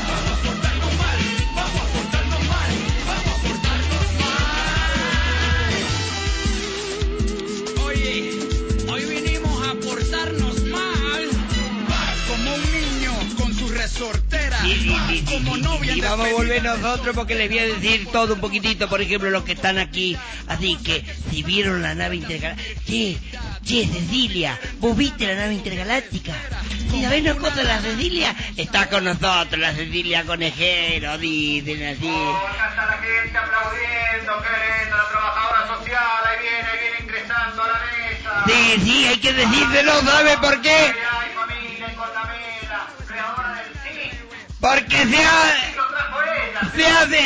[0.07, 1.19] Vamos a portarnos mal,
[1.55, 2.71] vamos a portarnos mal,
[3.07, 4.65] vamos a portarnos mal.
[7.87, 8.11] Oye,
[8.89, 11.29] hoy vinimos a portarnos mal,
[12.27, 16.05] como un niño con su resortera, Sí, sí, sí, sí, como sí, novia sí, en
[16.05, 19.43] vamos a volver nosotros porque les voy a decir todo un poquitito, por ejemplo, los
[19.43, 20.15] que están aquí.
[20.47, 22.81] Así que, si vieron la nave intergaláctica...
[22.85, 23.17] Che,
[23.67, 26.33] che, Cecilia, ¿vos viste la nave intergaláctica?
[26.89, 32.07] Si sabés una cosa, la Cecilia está con nosotros, la Cecilia Conejero, dicen así.
[32.07, 34.49] Acá está la gente aplaudiendo, qué
[34.83, 38.43] lindo, la trabajadora social, ahí viene, ahí viene ingresando a la mesa.
[38.47, 40.93] Sí, sí, hay que decírselo, ¿sabe por qué?
[44.59, 45.53] Porque se, ha-
[46.75, 47.19] se hace...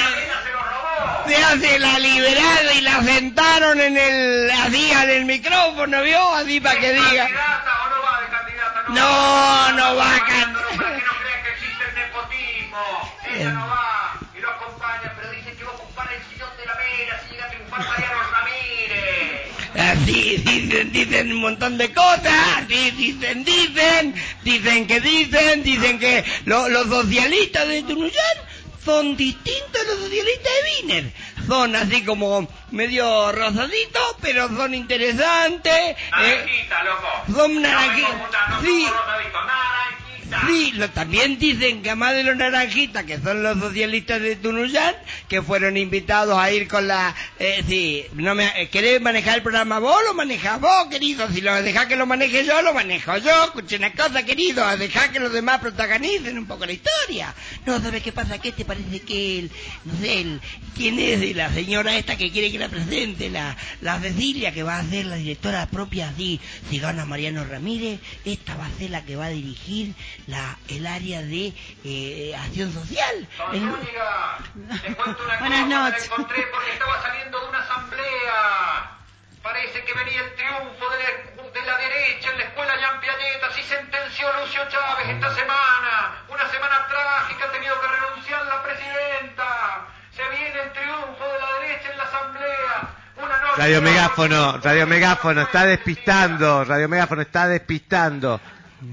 [1.28, 4.52] se hace la liberada y la sentaron en el...
[4.52, 6.34] así en el micrófono, ¿vio?
[6.36, 7.04] Así para que diga.
[7.28, 8.84] ¿Candidata o no va de candidata?
[8.90, 13.14] No, no va a can- Para que no crean que existe el nepotismo.
[13.36, 16.66] Ella no va y lo acompaña, pero dicen que va a ocupar el sillón de
[16.66, 19.42] la mera si llega a triunfar Mariano Ramírez.
[19.74, 26.24] Así dicen, dicen un montón de cosas, así dicen, dicen, dicen que dicen, dicen que
[26.46, 28.38] lo- los socialistas de Tunuyán
[28.84, 31.14] son distintos a los socialistas de Wiener.
[31.48, 35.74] Son así como medio rosaditos, pero son interesantes.
[35.74, 37.08] eh, Naranjita, loco.
[37.36, 38.50] son naranjitas.
[38.50, 38.84] no Sí.
[38.84, 40.01] naranjita.
[40.48, 44.96] Sí, lo- también dicen que además de los naranjitas, que son los socialistas de Tunuyán,
[45.28, 47.14] que fueron invitados a ir con la...
[47.40, 49.98] Eh, sí, no me, eh, ¿querés manejar el programa vos?
[50.08, 51.28] Lo manejás vos, querido.
[51.32, 53.44] Si lo dejás que lo maneje yo, lo manejo yo.
[53.46, 54.66] Escuche una cosa, querido.
[54.78, 57.34] Dejá que los demás protagonicen un poco la historia.
[57.66, 58.38] No, ¿sabes qué pasa?
[58.40, 59.52] ¿Qué te parece que él,
[59.86, 60.42] no sé, el,
[60.76, 63.30] quién es la señora esta que quiere que la presente?
[63.30, 68.00] La, la Cecilia, que va a ser la directora propia, si, si gana Mariano Ramírez,
[68.26, 69.94] esta va a ser la que va a dirigir
[70.28, 71.54] la, el área de
[71.84, 73.28] eh, acción social.
[73.54, 74.38] El- Zúñiga,
[74.82, 78.98] te cuento una Buenas cosa, me la encontré porque estaba saliendo de una asamblea.
[79.42, 83.44] Parece que venía el triunfo de la, de la derecha en la escuela Jean Piaget.
[83.50, 86.24] Así sentenció Lucio Chávez esta semana.
[86.30, 89.88] Una semana trágica, ha tenido que renunciar la presidenta.
[90.16, 92.90] Se viene el triunfo de la derecha en la asamblea.
[93.18, 93.54] Una noche...
[93.58, 98.40] Radio Megáfono, Radio Megáfono está despistando, Radio Megáfono está despistando.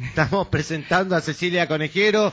[0.04, 2.32] Estamos presentando a Cecilia Conejero,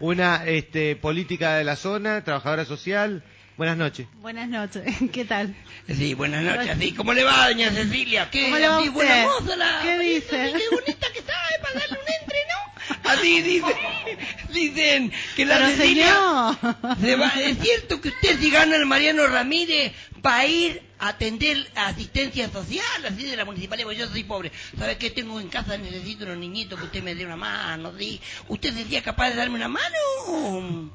[0.00, 3.22] una este, política de la zona, trabajadora social.
[3.56, 4.06] Buenas noches.
[4.20, 4.82] Buenas noches,
[5.12, 5.54] ¿qué tal?
[5.86, 6.76] Sí, buenas noches.
[6.80, 8.28] Sí, ¿Cómo le va, doña Cecilia?
[8.30, 8.94] ¿Qué, ¿Cómo le va así, usted?
[8.94, 9.80] buena moza la...
[9.82, 10.52] ¿Qué dice?
[10.56, 11.60] Qué bonita que está, ¿eh?
[11.62, 13.10] Para darle un entre, ¿no?
[13.10, 13.74] Así dicen,
[14.52, 16.06] dicen que la Pero Cecilia...
[16.06, 16.96] señor.
[17.00, 19.92] se va- es cierto que usted si gana el Mariano Ramírez
[20.24, 24.52] va a ir a atender asistencia social, así de la municipalidad, porque yo soy pobre.
[24.78, 25.76] ¿Sabe qué tengo en casa?
[25.76, 28.20] Necesito unos niñitos que usted me dé una mano, ¿sí?
[28.48, 30.90] ¿Usted sería capaz de darme una mano?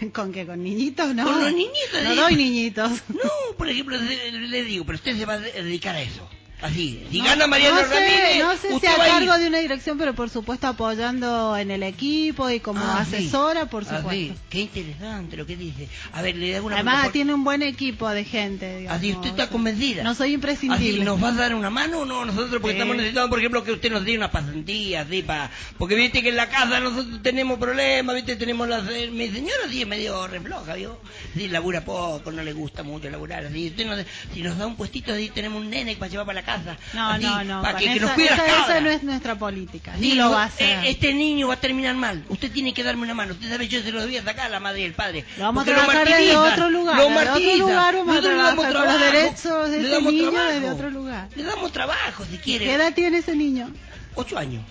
[0.12, 0.46] ¿Con qué?
[0.46, 1.14] ¿Con niñitos?
[1.14, 1.24] No.
[1.24, 2.16] Con los niñitos, No sí.
[2.16, 2.90] doy niñitos.
[3.08, 6.28] No, por ejemplo, le, le digo, pero usted se va a de- dedicar a eso.
[6.60, 9.08] Así, si No- gana Mariano no sé, Ramírez, no sé si usted a va a
[9.08, 13.14] cargo de una dirección, pero por supuesto apoyando en el equipo y como Ah, sí.
[13.14, 14.34] asesora, por Ah, supuesto.
[14.50, 15.88] Qué interesante lo que dice.
[16.12, 18.78] A ver, le da una Además por- tiene un buen equipo de gente.
[18.78, 18.98] Digamos.
[18.98, 20.02] Así usted está convencida.
[20.02, 21.04] No soy Así, imprescindible.
[21.04, 22.24] ¿nos va a dar una mano o no?
[22.24, 22.78] Nosotros, porque Sí.
[22.78, 25.50] estamos necesitando, por ejemplo, que usted nos dé una pasantía, así, pa...
[25.78, 28.80] porque viste que en la casa nosotros tenemos problemas, viste, tenemos la...
[28.80, 30.98] Mi señora sí es medio refloja, ¿vio?
[31.36, 34.04] Sí, labura poco, no le gusta mucho laburar, así, usted nos,
[34.34, 36.76] si nos da un puestito, así, tenemos un nene para llevar para la casa.
[36.94, 37.62] No, no, no.
[37.62, 38.82] Para que, que esa, nos cuide las esa- esa cabras.
[38.82, 39.92] no es nuestra política.
[39.98, 40.84] Ni lo va a hacer.
[40.86, 42.24] Este niño va a terminar mal.
[42.28, 43.32] Usted tiene que darme una mano.
[43.34, 45.24] Usted sabe, yo se lo debía sacar a la madre y el padre.
[45.36, 47.58] Lo vamos a Porque lo trabajar desde martirizan, otro lugar, Lo desde otro martirizan.
[47.60, 50.52] lugar vamos a Nosotros damos trabajar con los trabajo, derechos de este niño trabajo.
[50.52, 51.28] desde otro lugar.
[51.36, 52.64] Le damos trabajo, si quiere.
[52.64, 53.70] ¿Qué edad tiene ese niño?
[54.14, 54.62] Ocho años.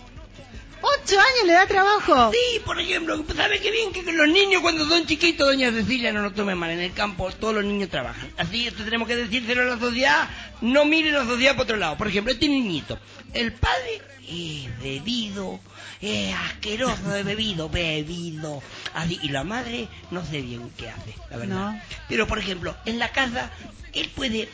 [0.82, 2.32] ¡Ocho años le da trabajo!
[2.32, 6.21] Sí, por ejemplo, ¿sabe qué bien que los niños cuando son chiquitos, doña Cecilia, no
[6.21, 8.32] lo tomen mal, en el campo todos los niños trabajan.
[8.38, 10.30] Así esto tenemos que decírselo a la sociedad,
[10.61, 11.97] no mire la sociedad por otro lado.
[11.97, 12.99] Por ejemplo, este niñito,
[13.34, 15.59] el padre es bebido,
[16.01, 18.61] es asqueroso de bebido, bebido,
[18.93, 21.55] así, y la madre no sé bien qué hace, la verdad.
[21.55, 21.82] No.
[22.09, 23.51] Pero, por ejemplo, en la casa,
[23.93, 24.49] él puede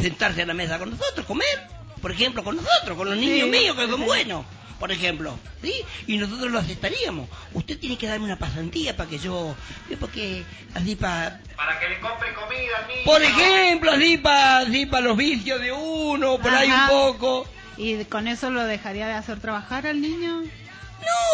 [0.00, 3.48] sentarse a la mesa con nosotros, comer, por ejemplo, con nosotros, con los Sí, niños
[3.48, 4.04] míos que son sí.
[4.06, 4.44] buenos
[4.78, 5.74] por ejemplo, ¿sí?
[6.06, 7.28] Y nosotros lo aceptaríamos.
[7.52, 9.56] Usted tiene que darme una pasantía para que yo,
[9.88, 9.96] ¿sí?
[9.96, 13.00] porque así para, Para que le compre comida al niño.
[13.04, 17.44] por ejemplo, así para, así para los vicios de uno, por ahí un poco.
[17.76, 20.44] ¿Y con eso lo dejaría de hacer trabajar al niño?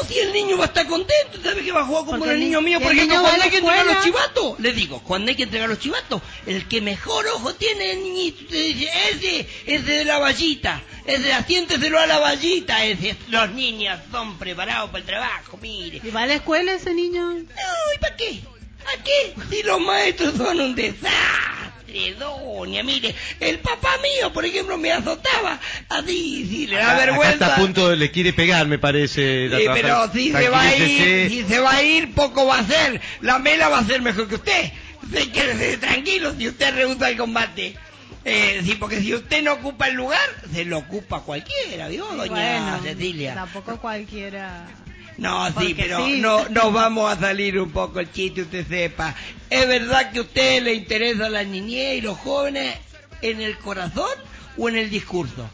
[0.08, 2.40] Si el niño va a estar contento, ¿sabe que va a jugar como Porque el
[2.40, 2.78] niño ni- mío?
[2.78, 5.30] el Por ejemplo, niño va a cuando hay que entregar los chivatos, le digo, cuando
[5.30, 9.48] hay que entregar los chivatos, el que mejor ojo tiene el niñito, usted dice, ese,
[9.66, 15.00] ese de la vallita, ese, asiénteselo a la vallita, ese, los niños son preparados para
[15.00, 16.00] el trabajo, mire.
[16.04, 17.22] ¿Y va a la escuela ese niño?
[17.32, 18.40] No, ¿y para qué?
[18.86, 19.34] ¿A qué?
[19.50, 21.10] Si los maestros son un desastre,
[22.18, 27.06] doña, mire, el papá mío, por ejemplo, me azotaba, así, si le da Acá- acá
[27.06, 27.32] vergüenza.
[27.34, 29.48] está a punto, le quiere pegar, me parece.
[29.48, 32.56] la Sí, pero si se va a ir, si se va a ir, poco va
[32.56, 33.00] a hacer.
[33.20, 34.72] La mela va a ser mejor que usted.
[35.12, 37.76] Se quédese tranquilo si usted rehúsa el combate.
[38.26, 40.18] Eh, sí, porque si usted no ocupa el lugar,
[40.52, 43.34] se lo ocupa cualquiera, ¿vio, doña bueno, Cecilia?
[43.34, 44.66] tampoco cualquiera.
[45.16, 46.20] No, sí, pero sí.
[46.20, 49.14] no nos vamos a salir un poco el chiste, usted sepa.
[49.48, 52.76] ¿Es verdad que a usted le interesa la niñez y los jóvenes
[53.22, 54.10] en el corazón
[54.56, 55.48] o en el discurso?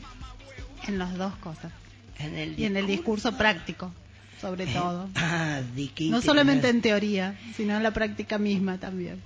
[0.87, 1.73] En las dos cosas.
[2.19, 3.93] En el Y en el discurso práctico,
[4.41, 5.09] sobre todo.
[5.15, 9.21] Ah, sí, qué No solamente en teoría, sino en la práctica misma también.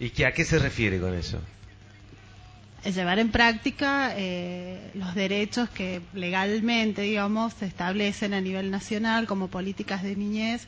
[0.00, 1.40] ¿Y qué, a qué se refiere con eso?
[2.84, 9.48] Llevar en práctica eh, los derechos que legalmente, digamos, se establecen a nivel nacional como
[9.48, 10.66] políticas de niñez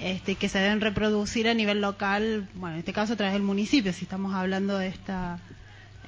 [0.00, 3.42] este, que se deben reproducir a nivel local, bueno, en este caso a través del
[3.42, 5.38] municipio, si estamos hablando de esta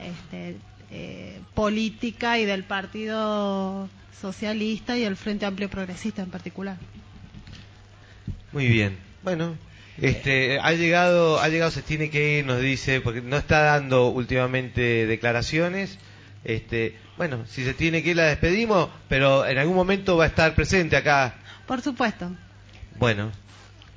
[0.01, 0.57] este,
[0.91, 3.89] eh, política y del Partido
[4.21, 6.77] Socialista y el Frente Amplio Progresista en particular.
[8.53, 8.97] Muy bien.
[9.23, 9.57] Bueno,
[10.01, 14.09] este, ha llegado, ha llegado, se tiene que ir, nos dice, porque no está dando
[14.09, 15.99] últimamente declaraciones.
[16.45, 20.29] Este, bueno, si se tiene que ir la despedimos, pero en algún momento va a
[20.29, 21.35] estar presente acá.
[21.67, 22.31] Por supuesto.
[22.99, 23.31] Bueno,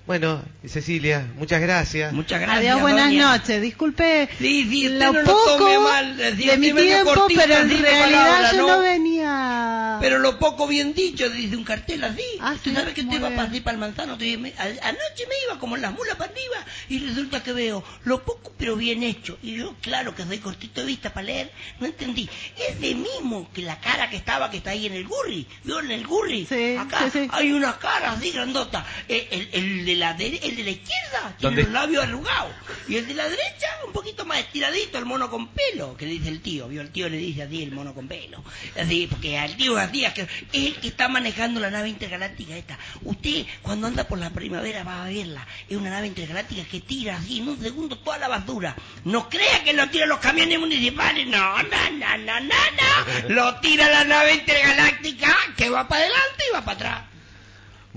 [0.05, 2.13] Bueno, Cecilia, muchas gracias.
[2.13, 2.59] Muchas gracias.
[2.59, 3.31] Adiós, buenas doña.
[3.37, 3.59] noches.
[3.59, 8.03] Disculpe Sí, lo no lo tome poco mal, de mi tiempo, cortita, pero en realidad
[8.03, 8.67] palabra, yo ¿no?
[8.67, 9.74] no venía...
[10.01, 12.23] Pero lo poco bien dicho dice un cartel así.
[12.39, 13.37] Ah, Usted sí, sabe que usted va bien.
[13.37, 14.17] para para el manzano.
[14.17, 17.83] me- a- anoche me iba como en las mulas para arriba y resulta que veo
[18.03, 19.37] lo poco pero bien hecho.
[19.43, 22.29] Y yo, claro que soy cortito de vista para leer, no entendí.
[22.57, 25.45] Es de mismo que la cara que estaba, que está ahí en el gurri.
[25.63, 26.45] ¿Vio en el gurri?
[26.45, 27.27] Sí, Acá sí, sí.
[27.31, 28.85] hay una cara así grandota.
[29.07, 32.51] Eh, El, el de, la dere- el de la izquierda tiene los labios arrugados.
[32.87, 36.11] Y el de la derecha un poquito más estiradito, el mono con pelo, que le
[36.13, 36.67] dice el tío.
[36.67, 36.81] ¿Vio?
[36.81, 38.43] El tío le dice así, el mono con pelo.
[38.79, 42.77] Así, porque al tío así, el que está manejando la nave intergaláctica esta.
[43.03, 45.45] Usted, cuando anda por la primavera, va a verla.
[45.69, 48.75] Es una nave intergaláctica que tira así en un segundo toda la basura.
[49.03, 51.27] No crea que lo tiran los camiones municipales.
[51.27, 53.29] No, no, no, no, no, no.
[53.29, 57.14] Lo tira la nave intergaláctica que va para adelante y va para atrás.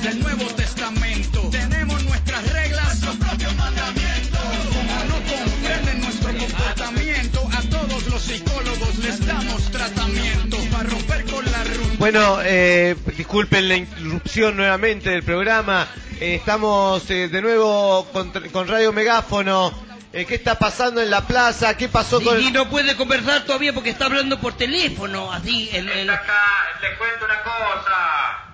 [0.07, 1.49] del Nuevo Testamento.
[1.51, 4.41] Tenemos nuestras reglas, los propios mandamientos.
[4.69, 11.45] Como no comprenden nuestro comportamiento, a todos los psicólogos les damos tratamiento para romper con
[11.51, 11.95] la rutina.
[11.99, 15.89] Bueno, eh, disculpen la interrupción nuevamente del programa.
[16.21, 19.73] Eh, estamos eh, de nuevo con, con Radio Megáfono.
[20.13, 21.77] Eh, ¿Qué está pasando en la plaza?
[21.77, 25.89] ¿Qué pasó con Y no puede conversar todavía porque está hablando por teléfono, así, el,
[25.91, 26.33] el- acá,
[26.81, 28.46] les cuento una cosa.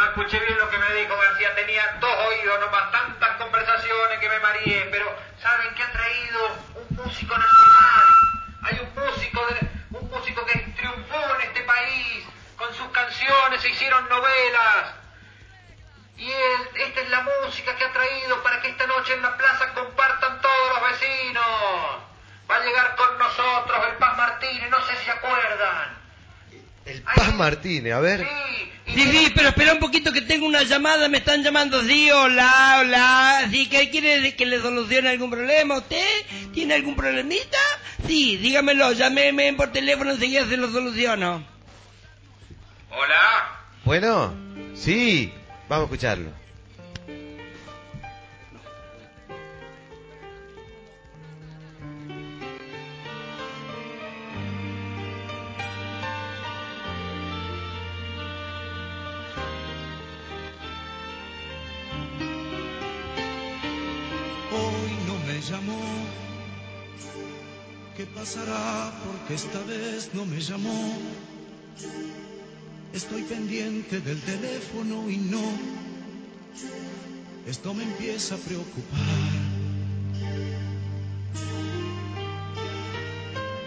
[0.00, 4.28] No escuché bien lo que me dijo García, tenía dos oídos nomás, tantas conversaciones que
[4.30, 6.46] me mareé, pero ¿saben qué ha traído
[6.76, 8.06] un músico nacional?
[8.62, 12.24] Hay un músico, de- un músico que triunfó en este país,
[12.56, 14.94] con sus canciones se hicieron novelas.
[16.16, 19.36] Y él, esta es la música que ha traído para que esta noche en la
[19.36, 21.44] plaza compartan todos los vecinos.
[22.50, 25.98] Va a llegar con nosotros el Paz Martínez, no sé si se acuerdan.
[26.86, 27.92] el Paz Martínez?
[27.94, 28.20] A ver.
[28.20, 32.78] Sí, sí, pero espera un poquito que tengo una llamada, me están llamando, sí, hola,
[32.80, 35.78] hola, sí, ¿qué quiere que le solucione algún problema?
[35.78, 36.04] ¿Usted
[36.52, 37.58] tiene algún problemita?
[38.06, 41.44] Sí, dígamelo, llámeme por teléfono, enseguida se lo soluciono.
[42.90, 43.60] Hola.
[43.84, 44.34] Bueno,
[44.74, 45.32] sí,
[45.68, 46.39] vamos a escucharlo.
[65.40, 65.80] Llamó.
[67.96, 68.92] ¿Qué pasará?
[69.04, 70.98] Porque esta vez no me llamó.
[72.92, 75.42] Estoy pendiente del teléfono y no.
[77.46, 79.00] Esto me empieza a preocupar.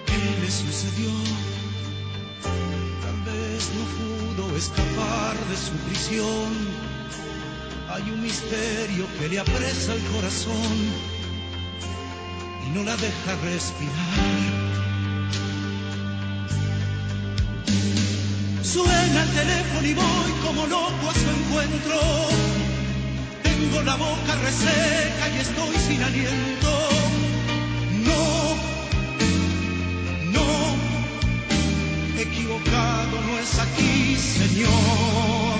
[0.05, 1.11] ¿Qué le sucedió?
[3.03, 6.93] Tal vez no pudo escapar de su prisión.
[7.89, 11.12] Hay un misterio que le apresa el corazón
[12.65, 14.63] y no la deja respirar.
[18.63, 21.99] Suena el teléfono y voy como loco a su encuentro.
[23.43, 26.71] Tengo la boca reseca y estoy sin aliento.
[28.09, 28.23] No,
[30.35, 30.47] no,
[32.19, 35.59] equivocado no es aquí, Señor.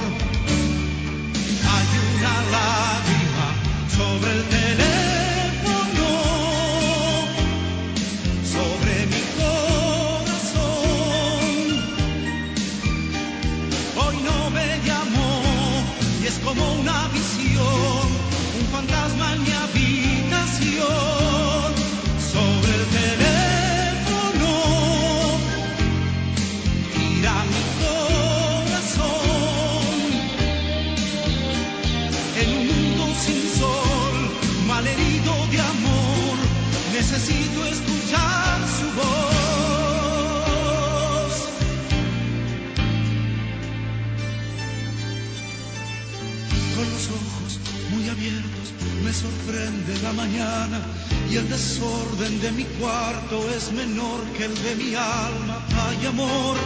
[1.73, 1.87] Hay
[2.17, 3.47] una lágrima
[3.95, 5.12] sobre el teléfono,
[50.03, 50.81] la mañana
[51.31, 55.65] y el desorden de mi cuarto es menor que el de mi alma.
[55.87, 56.57] Hay amor.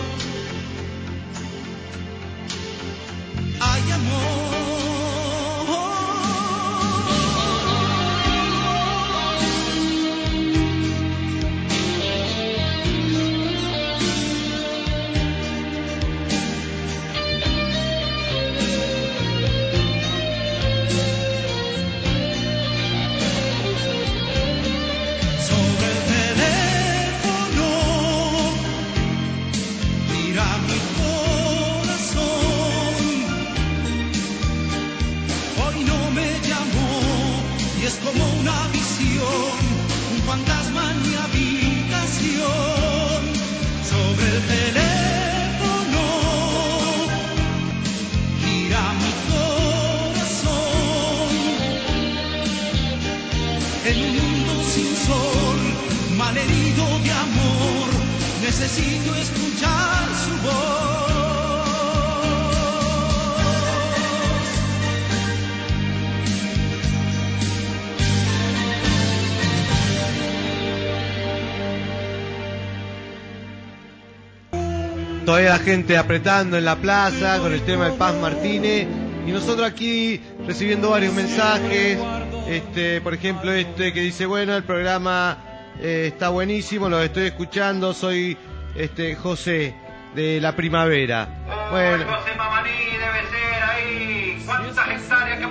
[75.67, 78.87] Gente apretando en la plaza con el tema del Paz Martínez
[79.27, 81.99] y nosotros aquí recibiendo varios mensajes,
[82.47, 87.93] este, por ejemplo este que dice bueno el programa eh, está buenísimo, lo estoy escuchando,
[87.93, 88.37] soy
[88.75, 89.75] este José
[90.15, 91.27] de la primavera.
[91.69, 94.43] Bueno, José Mamaní debe ser ahí.
[94.45, 95.47] ¿Cuántas hectáreas que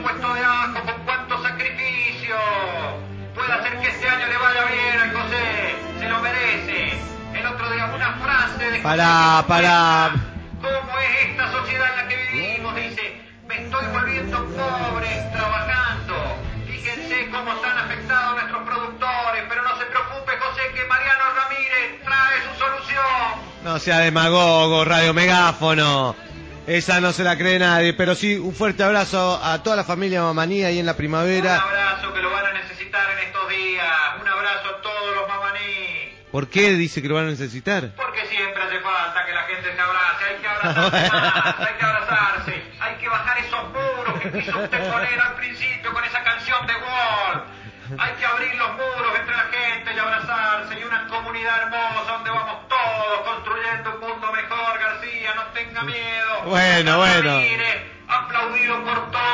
[8.87, 10.11] para, para,
[10.63, 12.77] ¿Cómo es esta sociedad en la que vivimos?
[12.77, 16.15] Dice, me estoy volviendo pobre trabajando.
[16.69, 22.43] Fíjense cómo están afectados nuestros productores, pero no se preocupe, José, que Mariano Ramírez trae
[22.43, 23.05] su solución.
[23.65, 26.15] no sea demagogo, radio megáfono.
[26.69, 30.23] Esa no se la cree nadie, pero sí un fuerte abrazo a toda la familia
[30.23, 31.57] Mamaní ahí en la Un primavera.
[31.59, 33.87] abrazo que lo van a necesitar en estos días.
[34.21, 36.13] Un abrazo a todos los mamaní.
[36.33, 37.93] ¿Por qué dice que lo van a necesitar?
[37.97, 40.25] Porque siempre hace falta que la gente se abrace.
[40.67, 46.05] Hay que abrazarse hay que bajar esos muros que quiso usted poner al principio con
[46.05, 47.45] esa canción de Wall.
[47.99, 50.79] Hay que abrir los muros entre la gente y abrazarse.
[50.79, 55.35] Y una comunidad hermosa donde vamos todos construyendo un mundo mejor, García.
[55.35, 56.43] No tenga miedo.
[56.45, 57.39] Bueno, bueno.
[57.39, 59.26] Mire, aplaudido por toda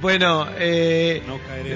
[0.00, 1.22] Bueno, eh,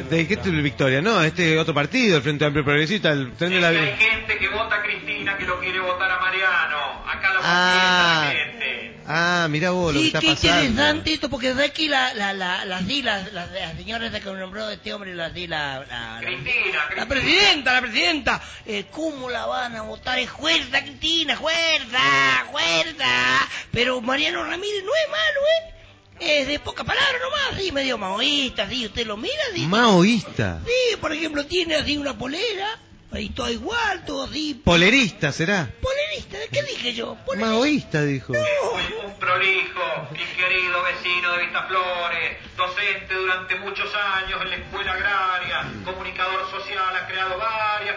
[0.09, 1.03] ¿de qué Victoria?
[1.03, 3.68] No, este es otro partido, el Frente Amplio Progresista, el tren de la...
[3.68, 7.05] Hay gente que vota a Cristina que lo quiere votar a Mariano.
[7.07, 8.22] Acá lo Ah.
[8.25, 8.97] la gente.
[9.07, 10.64] Ah, mira vos lo que Sí, está qué pasando.
[10.64, 14.20] interesante esto, porque de aquí la, la, la, las di, las, las, las señoras que
[14.33, 15.81] nombró este hombre, las di la...
[15.81, 17.07] la, la- Cristina, La Cristina.
[17.07, 18.43] presidenta, la presidenta.
[18.64, 20.18] Eh, ¿Cómo la van a votar?
[20.18, 23.49] Es fuerza, Cristina, fuerza, fuerza.
[23.70, 25.74] Pero Mariano Ramírez no es malo, ¿eh?
[26.21, 29.67] Es de poca palabra nomás, sí, medio maoísta, sí, usted lo mira, sí.
[29.67, 30.61] Maoísta.
[30.65, 32.79] Sí, por ejemplo, tiene así una polera,
[33.11, 34.55] ahí todo igual, todo así.
[34.65, 35.69] Polerista será.
[35.81, 37.17] Polerista, ¿qué dije yo?
[37.27, 37.51] Polerista.
[37.51, 38.33] Maoísta dijo.
[38.33, 44.93] Un, un prolijo y querido vecino de Vistaflores, docente durante muchos años en la escuela
[44.93, 47.97] agraria, comunicador social, ha creado varias,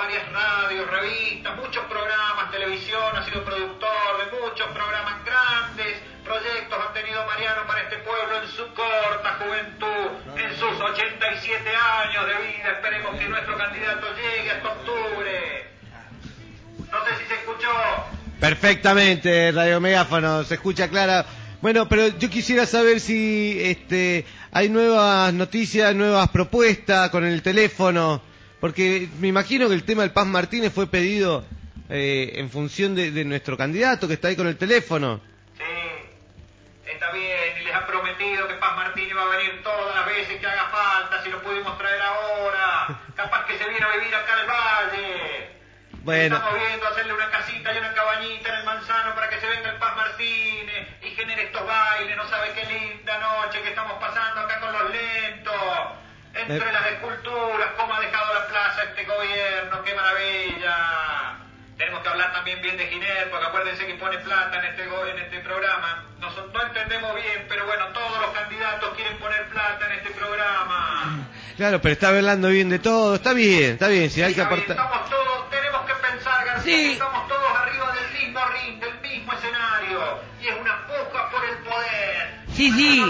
[0.00, 6.94] varias radios, revistas, muchos programas, televisión, ha sido productor de muchos programas grandes, proyectos han
[6.94, 12.70] tenido Mariano para este pueblo en su corta juventud, en sus 87 años de vida.
[12.80, 15.68] Esperemos que nuestro candidato llegue hasta octubre.
[16.90, 17.68] No sé si se escuchó.
[18.40, 21.26] Perfectamente, Radio Megáfono, se escucha clara.
[21.60, 28.29] Bueno, pero yo quisiera saber si este hay nuevas noticias, nuevas propuestas con el teléfono,
[28.60, 31.44] porque me imagino que el tema del Paz Martínez fue pedido
[31.88, 35.20] eh, en función de, de nuestro candidato que está ahí con el teléfono.
[35.56, 35.64] Sí,
[36.86, 40.38] está bien, y les ha prometido que Paz Martínez va a venir todas las veces
[40.38, 43.00] que haga falta, si lo pudimos traer ahora.
[43.16, 45.60] Capaz que se viene a vivir acá el valle.
[46.02, 49.46] Bueno, Estamos viendo hacerle una casita y una cabañita en el manzano para que se
[49.46, 52.16] venga el Paz Martínez y genere estos bailes.
[52.16, 55.54] No sabe qué linda noche que estamos pasando acá con los lentos.
[56.34, 60.76] Entre las esculturas, cómo ha dejado la plaza este gobierno, qué maravilla.
[61.76, 65.06] Tenemos que hablar también bien de Giner, porque acuérdense que pone plata en este, go-
[65.06, 66.04] en este programa.
[66.18, 70.10] No, son- no entendemos bien, pero bueno, todos los candidatos quieren poner plata en este
[70.10, 71.18] programa.
[71.56, 74.70] claro, pero está hablando bien de todo, está bien, está bien, si hay que aportar.
[74.76, 76.84] Estamos todos, tenemos que pensar, García, Sí.
[76.84, 80.20] que estamos todos arriba del mismo ring, del mismo escenario.
[80.40, 82.40] Y es una puja por el poder.
[82.52, 83.00] Sí, sí.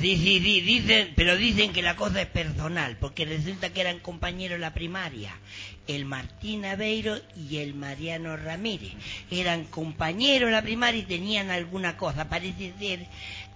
[0.00, 3.98] Sí, sí, sí, dicen, pero dicen que la cosa es personal, porque resulta que eran
[3.98, 5.34] compañeros en la primaria.
[5.88, 8.92] El Martín Aveiro y el Mariano Ramírez.
[9.30, 12.28] Eran compañeros en la primaria y tenían alguna cosa.
[12.28, 13.06] Parece ser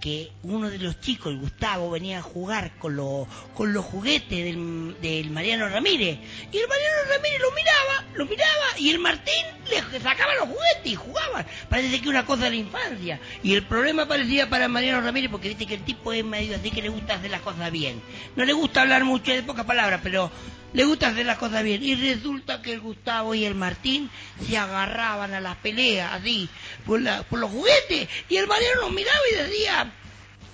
[0.03, 3.25] que uno de los chicos, el Gustavo, venía a jugar con, los
[3.55, 6.19] con los juguetes del, del Mariano Ramírez.
[6.51, 10.91] Y el Mariano Ramírez lo miraba, lo miraba, y el Martín le sacaba los juguetes
[10.91, 11.45] y jugaban.
[11.69, 13.21] Parece que una cosa de la infancia.
[13.43, 16.69] Y el problema parecía para Mariano Ramírez, porque viste que el tipo es medio así
[16.69, 18.01] que le gusta hacer las cosas bien.
[18.35, 20.29] No le gusta hablar mucho, de pocas palabras, pero
[20.73, 21.83] Le gusta hacer las cosas bien.
[21.83, 24.09] Y resulta que el Gustavo y el Martín
[24.45, 26.49] se agarraban a las peleas, así,
[26.85, 28.09] por, la- por los juguetes.
[28.29, 29.91] Y el Mariano los miraba y decía,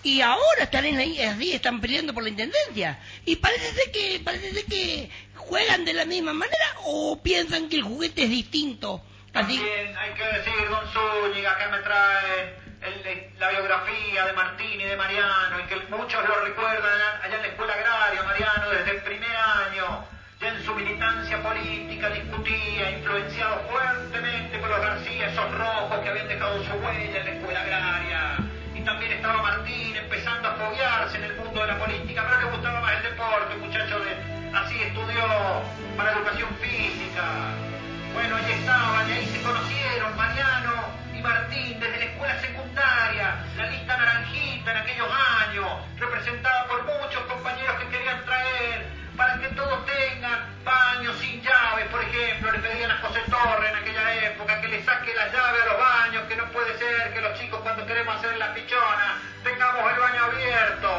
[0.03, 2.99] y ahora están en la- así, están peleando por la intendencia.
[3.25, 7.83] Y parece ser que, parece que juegan de la misma manera o piensan que el
[7.83, 9.01] juguete es distinto.
[9.33, 9.45] Hay
[10.15, 15.59] que decir, don Zúñiga, que me trae el- la biografía de Martín y de Mariano,
[15.59, 20.05] y que muchos lo recuerdan allá en la escuela agraria, Mariano, desde el primer año,
[20.39, 26.27] ya en su militancia política discutía, influenciado fuertemente por los García, esos rojos que habían
[26.27, 28.37] dejado su huella en la escuela agraria.
[28.73, 32.55] Y también estaba Martín empezando a foguearse en el mundo de la política, pero le
[32.55, 34.39] gustaba más el deporte, muchacho de...
[34.55, 35.21] Así estudió
[35.97, 37.23] para educación física.
[38.13, 40.88] Bueno, allí estaban y ahí se conocieron Mariano
[41.21, 45.09] Martín desde la escuela secundaria, la lista naranjita en aquellos
[45.41, 45.67] años,
[45.97, 52.01] representada por muchos compañeros que querían traer para que todos tengan baños sin llaves, por
[52.01, 55.65] ejemplo, le pedían a José Torre en aquella época que le saque las llaves a
[55.65, 59.91] los baños, que no puede ser que los chicos cuando queremos hacer la pichona tengamos
[59.91, 60.89] el baño abierto.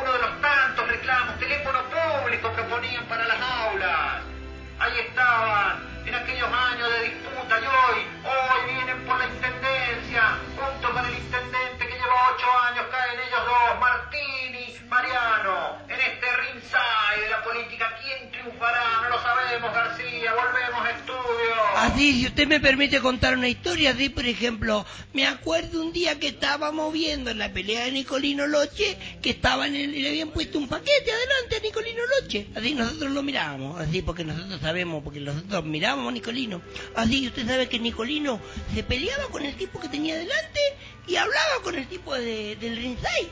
[0.00, 4.37] Uno de los tantos reclamos, teléfono público que ponían para las aulas.
[4.80, 10.92] Ahí estaban, en aquellos años de disputa y hoy, hoy vienen por la intendencia, junto
[10.92, 17.22] con el intendente que lleva ocho años, caen ellos dos, Martini, Mariano, en este ringside
[17.22, 19.02] de la política, ¿quién triunfará?
[19.02, 21.54] No lo sabemos, García, volvemos a estudio.
[21.92, 24.84] Así, si usted me permite contar una historia, así, por ejemplo,
[25.14, 29.74] me acuerdo un día que estábamos viendo en la pelea de Nicolino Loche, que estaban
[29.74, 32.46] en, le habían puesto un paquete adelante a Nicolino Loche.
[32.54, 36.62] Así nosotros lo mirábamos, así, porque nosotros sabemos, porque nosotros mirábamos a Nicolino.
[36.94, 38.40] Así, usted sabe que Nicolino
[38.74, 40.60] se peleaba con el tipo que tenía delante
[41.06, 43.28] y hablaba con el tipo de- del ringside.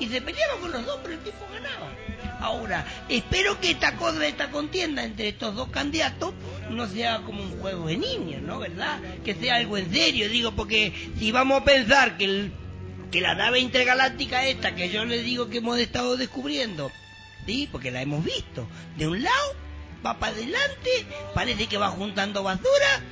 [0.00, 1.92] Y se peleaba con los dos, pero el tipo ganaba.
[2.42, 6.34] Ahora, espero que esta cosa, esta contienda entre estos dos candidatos
[6.70, 8.58] no sea como un juego de niños, ¿no?
[8.58, 8.98] ¿Verdad?
[9.24, 12.50] Que sea algo en serio, digo, porque si vamos a pensar que,
[13.12, 16.90] que la nave intergaláctica esta, que yo les digo que hemos estado descubriendo,
[17.46, 17.68] ¿sí?
[17.70, 18.66] Porque la hemos visto,
[18.96, 19.54] de un lado
[20.04, 20.90] va para adelante,
[21.34, 23.02] parece que va juntando basura,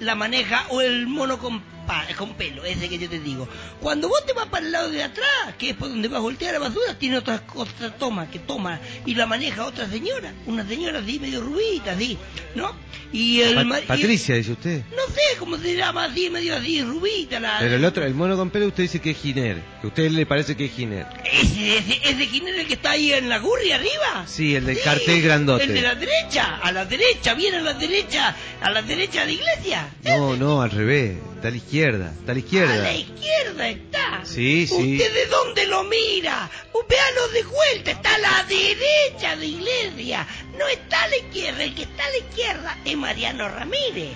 [0.00, 3.48] la maneja o el mono con, pa- con pelo, ese que yo te digo.
[3.80, 6.20] Cuando vos te vas para el lado de atrás, que es por donde va a
[6.20, 10.66] voltear la basura, tiene otra, otra toma que toma y la maneja otra señora, una
[10.66, 12.16] señora así medio rubita, así,
[12.54, 12.72] ¿no?
[13.12, 14.82] Y el y- Patricia, dice usted.
[14.90, 17.56] no sé cómo se llama así, medio así, rubita la...
[17.58, 19.56] Pero el otro, el mono con pelo, usted dice que es Giner.
[19.80, 21.06] Que a usted le parece que es Giner.
[21.24, 24.24] ¿Ese, ese, ese es el que está ahí en la gurri arriba?
[24.26, 25.64] Sí, el del Sí, cartel grandote.
[25.64, 29.32] El de la derecha, a la derecha, bien a la derecha, a la derecha de
[29.32, 29.88] iglesia.
[30.04, 31.16] No, no, al revés.
[31.36, 32.12] Está a la izquierda.
[32.18, 32.92] Está a la A la izquierda.
[32.98, 34.20] izquierda está.
[34.24, 34.74] Sí, sí.
[34.74, 36.50] ¿Usted de dónde lo mira?
[36.88, 40.26] Véalo de vuelta, está a la derecha de iglesia.
[40.58, 44.10] No está a la izquierda, el que está a la izquierda es Mariano Ramírez.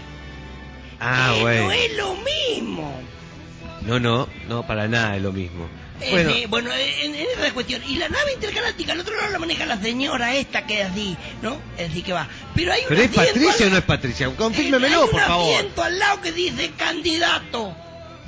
[1.01, 1.64] Ah, Que bueno.
[1.64, 3.01] No es lo mismo.
[3.82, 5.68] No, no, no, para nada es lo mismo.
[6.01, 7.80] Eh, Bueno, sí, bueno, en, en esa cuestión.
[7.88, 11.16] Y la nave intergaláctica, al otro lado la maneja la señora esta que es así,
[11.43, 11.61] ¿no?
[11.76, 12.28] Es decir, que va.
[12.55, 14.26] Pero hay un ¿pero es Patricia al- o no es Patricia?
[14.26, 15.55] hay Confírmemelo, un por favor.
[15.55, 17.76] asiento al lado que dice candidato,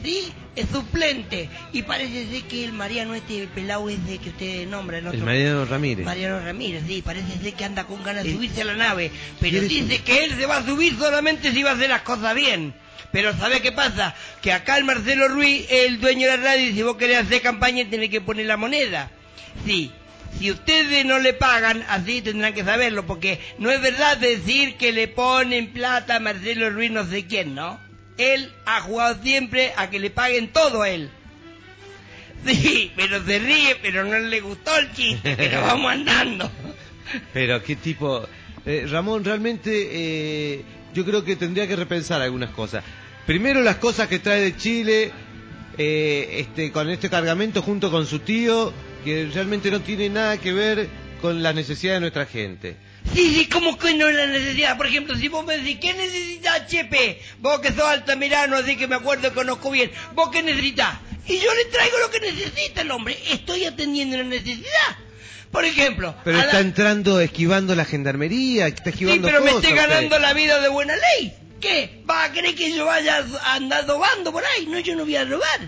[0.04, 0.32] ¿sí?
[0.54, 1.48] Es suplente.
[1.72, 5.18] Y parece ser que el Mariano este pelado ese que usted nombra, el otro.
[5.18, 6.04] El Mariano Ramírez.
[6.04, 9.50] Mariano Ramírez, sí, parece ser que anda con ganas de subirse a la nave, pero
[9.58, 12.34] ¿quiere- dice que él se va a subir solamente si va a hacer las cosas
[12.36, 12.74] bien.
[13.10, 14.14] Pero ¿sabe qué pasa?
[14.42, 17.84] Que acá el Marcelo Ruiz, el dueño de la radio, si vos querés hacer campaña,
[17.88, 19.10] tiene que poner la moneda.
[19.64, 19.92] Sí,
[20.38, 24.92] si ustedes no le pagan, así tendrán que saberlo, porque no es verdad decir que
[24.92, 27.78] le ponen plata a Marcelo Ruiz no sé quién, ¿no?
[28.18, 31.10] Él ha jugado siempre a que le paguen todo a él.
[32.46, 36.50] Sí, pero se ríe, pero no le gustó el chiste, pero vamos andando.
[37.32, 38.28] Pero qué tipo...
[38.66, 40.62] Eh, Ramón, realmente eh,
[40.94, 42.84] yo creo que tendría que repensar algunas cosas.
[43.26, 45.10] Primero las cosas que trae de Chile,
[45.76, 48.72] eh, este, con este cargamento junto con su tío,
[49.04, 50.88] que realmente no tiene nada que ver
[51.20, 52.76] con las necesidades de nuestra gente.
[53.14, 54.76] Sí, sí, como que no es la necesidad.
[54.76, 57.20] Por ejemplo, si vos me decís, ¿qué necesitas, Chepe?
[57.38, 59.90] Vos que sos altamirano, así que me acuerdo y conozco bien.
[60.14, 60.96] ¿Vos qué necesitas?
[61.26, 63.16] Y yo le traigo lo que necesita el hombre.
[63.30, 64.96] Estoy atendiendo una necesidad.
[65.50, 69.72] Por ejemplo, Pero la- está entrando, esquivando la gendarmería, está Sí, esquivando pero me estoy
[69.72, 71.32] ganando la vida de buena ley.
[71.60, 72.02] ¿Qué?
[72.10, 74.66] ¿Va a creer que yo vaya a andar robando por ahí?
[74.66, 75.60] No, yo no voy a robar.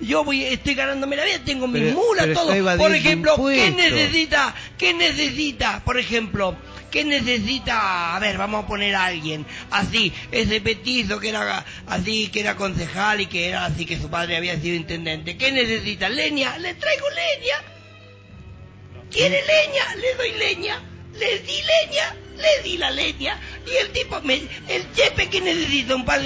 [0.00, 2.76] Yo voy, estoy ganándome la vida, tengo mis Pero- mulas, pero todo.
[2.78, 4.54] Por ejemplo, ¿qué necesita?
[4.78, 5.84] ¿Qué necesita?
[5.84, 6.56] Por ejemplo,
[6.94, 8.14] ¿qué necesita?
[8.14, 12.54] A ver, vamos a poner a alguien así, ese petizo que era así, que era
[12.54, 15.36] concejal y que era así, que su padre había sido intendente.
[15.36, 16.08] ¿Qué necesita?
[16.08, 17.56] Leña, le traigo leña.
[19.10, 19.94] ¿Quiere leña?
[19.96, 20.82] Le doy leña.
[21.14, 22.16] Le di leña.
[22.36, 24.42] Le di la leña y el tipo me...
[24.68, 26.20] El chepe que necesita un par.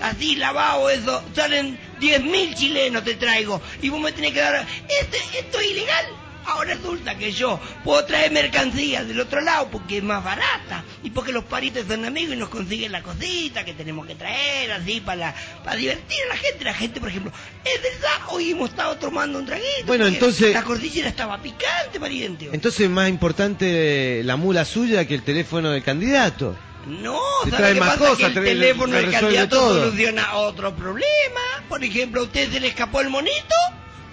[0.00, 3.60] Así lavado eso, salen 10.000 chilenos te traigo.
[3.82, 4.66] Y vos me tenés que dar...
[4.88, 6.21] Este, esto es ilegal.
[6.44, 11.10] Ahora resulta que yo puedo traer mercancías del otro lado porque es más barata y
[11.10, 15.00] porque los paritos son amigos y nos consiguen la cosita que tenemos que traer así
[15.00, 15.34] para,
[15.64, 16.64] para divertir a la gente.
[16.64, 17.32] La gente, por ejemplo,
[17.64, 19.86] es verdad, hoy hemos estado tomando un traguito.
[19.86, 22.50] Bueno, entonces- La cordillera estaba picante, pariente.
[22.52, 26.56] Entonces es más importante la mula suya que el teléfono del candidato.
[26.86, 27.98] No, ¿sabe trae qué más pasa?
[28.00, 29.84] cosas, que el te- teléfono del candidato todo.
[29.84, 31.40] soluciona otro problema.
[31.68, 33.54] Por ejemplo, a usted se le escapó el monito,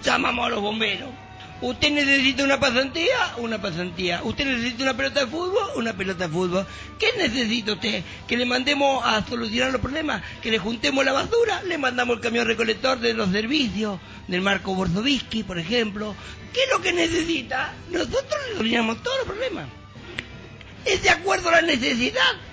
[0.04, 1.10] llamamos a los bomberos.
[1.62, 4.22] Usted necesita una pasantía, una pasantía.
[4.24, 6.66] Usted necesita una pelota de fútbol, una pelota de fútbol.
[6.98, 8.02] ¿Qué necesita usted?
[8.26, 10.22] ¿Que le mandemos a solucionar los problemas?
[10.40, 11.62] ¿Que le juntemos la basura?
[11.64, 16.16] Le mandamos el camión recolector de los servicios, del Marco Borzovisky, por ejemplo.
[16.54, 17.74] ¿Qué es lo que necesita?
[17.90, 19.68] Nosotros le solucionamos todos los problemas.
[20.86, 22.49] Es de acuerdo a la necesidad.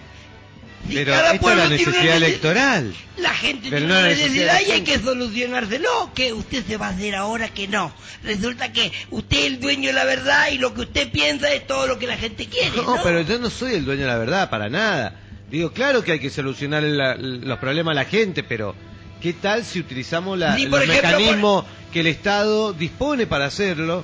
[0.88, 2.94] Si Pero cada esta es la necesidad nece- electoral.
[3.18, 6.12] La gente Pero tiene no una necesidad y hay que solucionárselo.
[6.14, 7.92] Que usted se va a hacer ahora que no.
[8.24, 11.66] Resulta que usted es el dueño de la verdad y lo que usted piensa es
[11.68, 12.76] todo lo que la gente quiere.
[12.76, 15.20] No, No, pero yo no soy el dueño de la verdad, para nada.
[15.52, 18.76] Digo, claro que hay que solucionar la- los problemas a la gente, pero
[19.22, 23.46] ¿qué tal si utilizamos la- Sí, por los ejemplo, mecanismos que el Estado dispone para
[23.46, 24.04] hacerlo?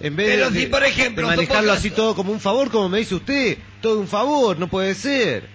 [0.00, 2.88] En vez Pero de, si, por ejemplo, de manejarlo así todo como un favor, como
[2.88, 5.48] me dice usted, todo un favor, no puede ser.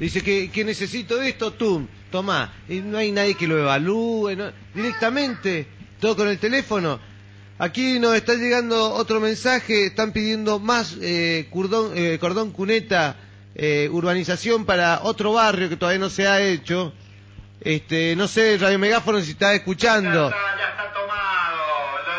[0.00, 4.50] Dice que, que necesito esto, tú, toma, y no hay nadie que lo evalúe, no-
[4.74, 5.66] directamente,
[6.00, 6.98] todo con el teléfono.
[7.58, 13.16] Aquí nos está llegando otro mensaje, están pidiendo más eh, cordón, eh, cordón cuneta,
[13.54, 16.94] eh, urbanización para otro barrio que todavía no se ha hecho.
[17.60, 20.30] Este, no sé, Radio Megáfono si está escuchando.
[20.30, 21.58] Ya está, ya está tomado.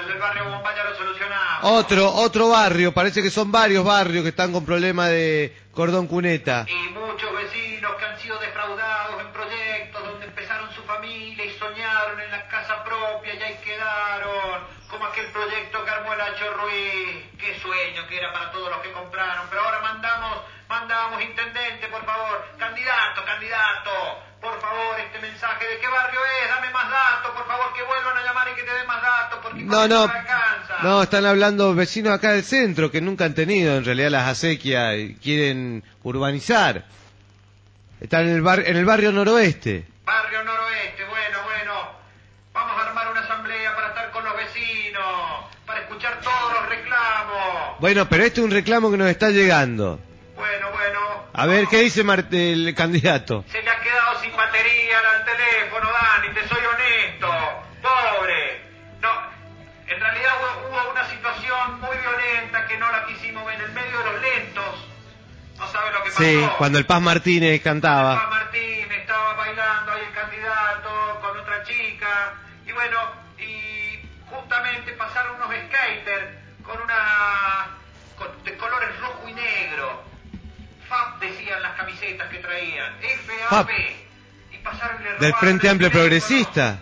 [0.04, 1.64] Lo del barrio Bomba ya lo solucionamos.
[1.64, 6.68] Otro, otro barrio, parece que son varios barrios que están con problemas de cordón cuneta.
[6.70, 12.20] Y muchos vecinos que han sido defraudados en proyectos donde empezaron su familia y soñaron
[12.22, 14.80] en la casa propia y ahí quedaron.
[14.92, 17.24] Como aquel proyecto que armó el Hacho Ruiz.
[17.40, 19.48] Qué sueño que era para todos los que compraron.
[19.50, 22.46] Pero ahora mandamos, mandamos, intendente, por favor.
[22.60, 23.92] Candidato, candidato.
[24.42, 28.18] Por favor, este mensaje de qué barrio es, dame más datos, por favor, que vuelvan
[28.18, 30.78] a llamar y que te den más datos, porque No, no, alcanza.
[30.82, 34.96] no, están hablando vecinos acá del centro que nunca han tenido en realidad las acequias
[34.98, 36.86] y quieren urbanizar.
[38.02, 39.86] Están en el, bar, en el barrio noroeste.
[40.04, 41.92] Barrio Noroeste, bueno, bueno.
[42.52, 47.71] Vamos a armar una asamblea para estar con los vecinos, para escuchar todos los reclamos.
[47.82, 50.00] Bueno, pero este es un reclamo que nos está llegando.
[50.36, 51.00] Bueno, bueno.
[51.34, 53.44] A ver, ¿qué dice el candidato?
[53.52, 57.28] Se le ha quedado sin batería al teléfono, Dani, te soy honesto.
[57.82, 58.62] Pobre.
[59.02, 59.10] No,
[59.88, 60.32] en realidad
[60.70, 64.22] hubo, una situación muy violenta que no la quisimos ver en el medio de los
[64.22, 64.88] lentos.
[65.58, 66.24] No sabe lo que pasó.
[66.24, 68.28] Sí, cuando el Paz Martínez cantaba.
[68.30, 72.34] Martín estaba bailando ahí el candidato con otra chica
[72.68, 73.00] y bueno,
[73.40, 77.68] y justamente pasaron unos skaters con una
[78.18, 80.04] con- de colores rojo y negro.
[80.88, 81.72] FAP decían las
[82.02, 82.94] camisetas que traían,
[83.50, 83.70] FAP.
[84.52, 85.92] Y pasaron y le Del Frente Amplio.
[85.92, 86.80] Progresista.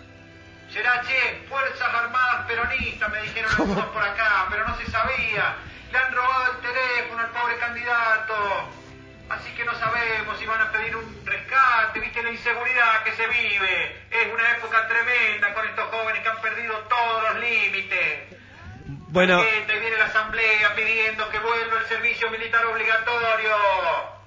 [0.71, 5.55] Será, che, Fuerzas Armadas Peronistas, me dijeron algunos por acá, pero no se sabía.
[5.91, 8.35] Le han robado el teléfono al pobre candidato.
[9.29, 13.27] Así que no sabemos si van a pedir un rescate, viste la inseguridad que se
[13.27, 14.05] vive.
[14.09, 18.37] Es una época tremenda con estos jóvenes que han perdido todos los límites.
[19.11, 24.18] Bueno, ahí viene la asamblea pidiendo que vuelva el servicio militar obligatorio.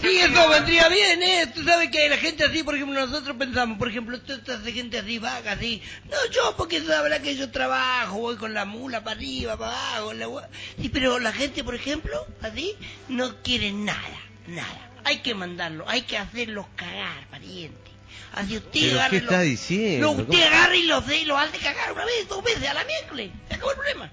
[0.00, 1.52] Sí, eso vendría bien, ¿eh?
[1.54, 4.98] Tú sabes que la gente así, por ejemplo, nosotros pensamos, por ejemplo, toda esta gente
[4.98, 5.82] así vaga, así.
[6.10, 10.14] No, yo, porque sabrá que yo trabajo, voy con la mula para arriba, para abajo.
[10.14, 10.26] La...
[10.80, 12.74] Sí, pero la gente, por ejemplo, así,
[13.08, 14.90] no quiere nada, nada.
[15.04, 17.90] Hay que mandarlo, hay que hacerlos cagar, pariente.
[18.32, 20.06] Así usted ¿Pero agarra qué está diciendo?
[20.06, 20.44] No, usted ¿Cómo?
[20.44, 23.30] agarra y lo hace y lo hace cagar una vez, dos veces a la miércoles.
[23.48, 24.10] Se acabó el problema.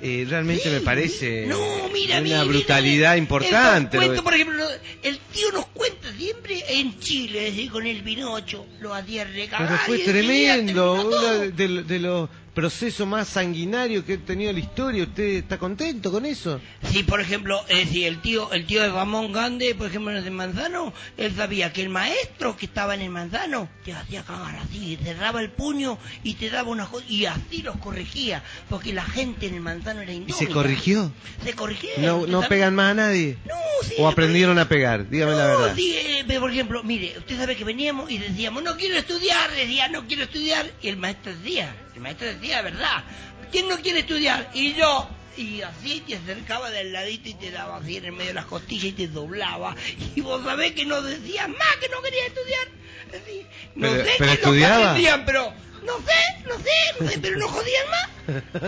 [0.00, 1.58] Eh, realmente me parece No,
[1.92, 3.96] mira, una mira, brutalidad mira, importante.
[3.96, 4.64] Cuentos, de- por ejemplo,
[5.02, 9.66] el tío nos cuenta siempre en Chile, es decir, con el Pinocho, lo hacía recagar.
[9.68, 12.28] Pero fue tremendo, uno de, de- de los
[12.62, 15.04] procesos más sanguinarios que ha tenido la historia.
[15.04, 16.60] ¿Usted está contento con eso?
[16.90, 20.24] Sí, por ejemplo, eh, si el tío, el tío de Ramón Gande, por ejemplo, en
[20.24, 24.56] el Manzano, él sabía que el maestro que estaba en el Manzano te hacía cagar
[24.56, 29.04] así, cerraba el puño y te daba una cosa, y así los corregía, porque la
[29.04, 30.38] gente en el Manzano era ¿Y indómita.
[30.38, 31.12] se corrigió?
[31.44, 31.90] Se corrigió.
[31.98, 33.38] ¿No, no sabe- pegan más a nadie?
[33.46, 33.54] No,
[33.86, 35.08] sí, ¿O aprendieron a pegar?
[35.08, 35.74] Dígame la verdad.
[35.76, 39.86] sí, eh, por ejemplo, mire, usted sabe que veníamos y decíamos, no quiero estudiar, decía,
[39.88, 43.04] no quiero estudiar, y el maestro decía, el maestro decía, ¿verdad?
[43.50, 44.50] ¿Quién no quiere estudiar?
[44.54, 48.28] Y yo, y así te acercaba del ladito y te daba así en el medio
[48.28, 49.74] de las costillas y te doblaba.
[50.14, 52.68] Y vos sabés que no decías más que no querías estudiar.
[53.08, 54.76] Así, no Pero- sé pero qué estudiaba.
[54.78, 55.52] lo que decían, pero
[55.84, 56.70] no sé, no sé,
[57.04, 58.08] no sé, pero no jodían más.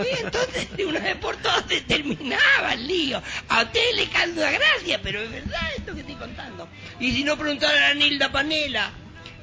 [0.07, 3.21] Y entonces de una vez por todas se terminaba el lío.
[3.49, 6.67] A usted le caldo la gracia, pero es verdad esto que estoy contando.
[6.99, 8.91] Y si no preguntar a Nilda Panela.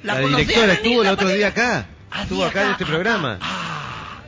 [0.03, 1.37] La, conocés a directora estuvo el otro Panela?
[1.37, 1.89] día acá.
[2.23, 3.39] Estuvo acá en este programa.
[3.41, 3.78] Ah,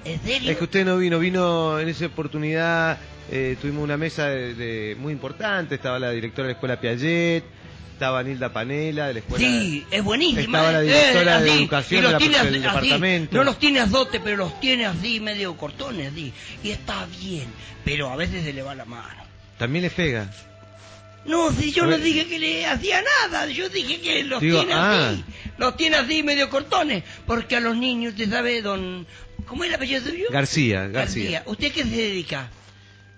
[0.05, 0.51] ¿en serio?
[0.51, 2.99] Es que usted no vino, vino en esa oportunidad,
[3.31, 7.45] eh, tuvimos una mesa de, de- muy importante, estaba la directora de la escuela Piaget,
[7.93, 9.47] estaba Nilda Panela de la escuela...
[9.47, 10.41] Sí, es buenísima.
[10.41, 13.37] Estaba la eh, directora eh, de educación de la- tiene del así, departamento.
[13.37, 16.33] No los tiene azote, pero los tiene así, medio cortones, así.
[16.65, 17.47] Y está bien,
[17.85, 19.23] pero a veces se le va la mano.
[19.59, 20.31] También le pega.
[21.27, 22.01] No, si yo no ver.
[22.01, 25.11] dije que le hacía nada, yo dije que los Digo, tiene ah.
[25.11, 25.25] así.
[25.61, 27.05] Los tiene así, medio cortones.
[27.27, 29.07] Porque a los niños, usted sabe, don...
[29.47, 30.27] ¿Cómo es el apellido suyo?
[30.31, 31.43] García, García.
[31.45, 32.51] ¿Usted a qué se dedica?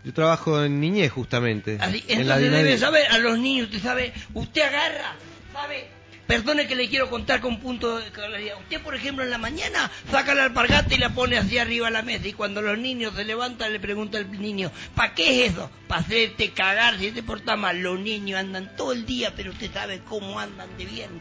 [0.04, 1.78] Yo trabajo en niñez justamente.
[1.80, 5.14] Así, en la entonces debe saber, a los niños, usted sabe, usted agarra,
[5.52, 5.88] sabe,
[6.26, 8.58] perdone que le quiero contar con punto de claridad.
[8.58, 11.92] Usted, por ejemplo, en la mañana saca la alpargata y la pone así arriba de
[11.92, 15.52] la mesa y cuando los niños se levantan le pregunta al niño, ¿para qué es
[15.52, 15.70] eso?
[15.86, 17.80] Para hacerte cagar si te porta mal.
[17.80, 21.20] Los niños andan todo el día, pero usted sabe cómo andan de bien.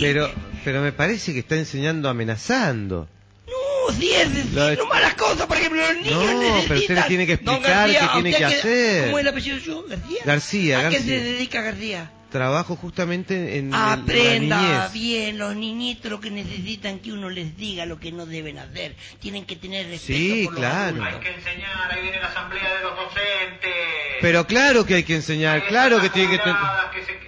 [0.00, 0.30] Pero,
[0.64, 3.08] pero me parece que está enseñando amenazando.
[3.46, 6.94] No, si es decir, Lo no malas cosas, por ejemplo, los niños No, pero usted
[6.96, 9.04] le tiene que Don explicar García, qué tiene ¿usted que hacer.
[9.06, 9.84] ¿Cómo es el apellido suyo?
[9.88, 10.18] ¿García?
[10.24, 11.18] García, ¿A qué García.
[11.18, 12.10] se dedica García?
[12.30, 14.92] Trabajo justamente en, en Aprenda niñez.
[14.94, 18.96] bien, los niñitos lo que necesitan que uno les diga lo que no deben hacer.
[19.20, 20.96] Tienen que tener respeto Sí, por los claro.
[21.04, 21.14] adultos.
[21.14, 23.70] Hay que enseñar, ahí viene la asamblea de los docentes.
[24.22, 26.38] Pero claro que hay que enseñar, Hay claro que tiene que...
[26.38, 27.21] ten- jubiladas que se-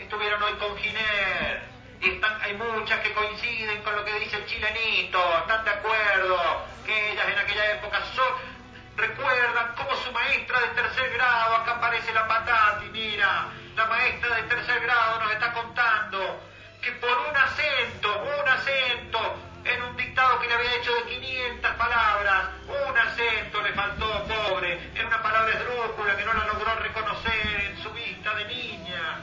[0.58, 1.62] con Giner.
[2.00, 6.66] Y están, hay muchas que coinciden con lo que dice el chilenito, están de acuerdo,
[6.84, 8.54] que ellas en aquella época son...
[8.96, 14.42] Recuerdan cómo su maestra de tercer grado, acá aparece la patati, mira, la maestra de
[14.44, 16.40] tercer grado nos está contando
[16.80, 21.70] que por un acento, un acento, en un dictado que le había hecho de 500
[21.72, 27.64] palabras, un acento le faltó, pobre, en una palabra esdrújula que no la logró reconocer
[27.70, 29.18] en su vista de niña.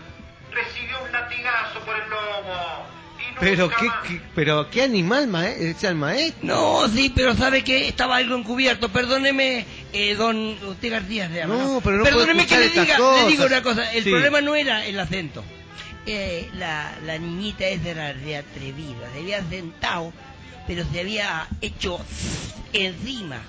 [3.42, 3.88] Pero qué,
[4.36, 6.40] pero qué animal ma- es el maestro.
[6.44, 8.88] No, sí, pero sabe que estaba algo encubierto.
[8.90, 13.28] Perdóneme, eh, don usted García se llama, No, pero no Perdóneme que le diga, le
[13.28, 13.92] digo una cosa.
[13.92, 14.10] El Sí.
[14.12, 15.44] problema no era el acento.
[16.06, 19.10] Eh, la, la niñita esa era de atrevida.
[19.14, 20.14] Se había sentado,
[20.68, 22.00] pero se había hecho
[22.74, 23.42] encima.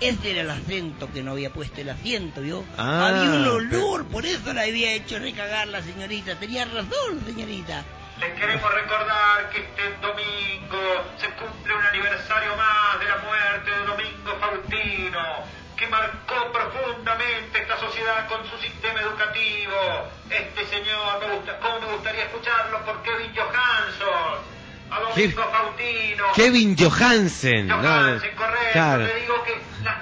[0.00, 2.62] Ese era el acento que no había puesto el asiento, ¿vio?
[2.76, 6.36] Ah, había un olor, por eso la había hecho recagar la señorita.
[6.36, 7.84] Tenía razón, señorita.
[8.20, 13.84] Les queremos recordar que este domingo se cumple un aniversario más de la muerte de
[13.86, 15.44] Domingo Faustino,
[15.76, 20.10] que marcó profundamente esta sociedad con su sistema educativo.
[20.30, 24.58] Este señor, me gusta, ¿cómo me gustaría escucharlo por Kevin Johansson?
[24.90, 26.32] A Domingo Faustino.
[26.34, 27.66] Kevin Johansen.
[27.68, 28.72] no, Johansen, correcto.
[28.72, 29.04] claro.
[29.04, 30.00] Le digo que la-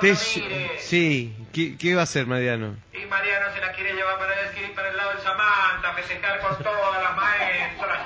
[0.00, 2.76] Te- sí, ¿Qué, ¿qué va a hacer Mariano?
[2.92, 6.56] Y Mariano se la quiere llevar para el, para el lado del Samantha, festejar con
[6.62, 7.98] todas las maestras.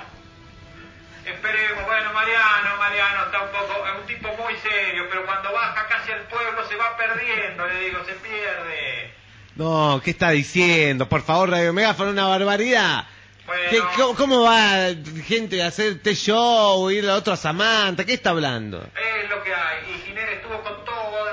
[1.25, 5.87] Esperemos, bueno, Mariano, Mariano está un poco, es un tipo muy serio, pero cuando baja
[5.89, 9.11] casi al pueblo se va perdiendo, le digo, se pierde.
[9.57, 11.09] No, ¿qué está diciendo?
[11.09, 13.07] Por favor, Radio Megáfono, una barbaridad.
[13.47, 13.71] Bueno.
[13.71, 14.89] ¿Qué- cómo, cómo va
[15.27, 18.05] gente a hacer T-Show, ir a otro a Samantha?
[18.05, 18.83] ¿Qué está hablando?
[18.95, 19.95] Es lo que hay.
[19.95, 21.33] Y Giner estuvo con todas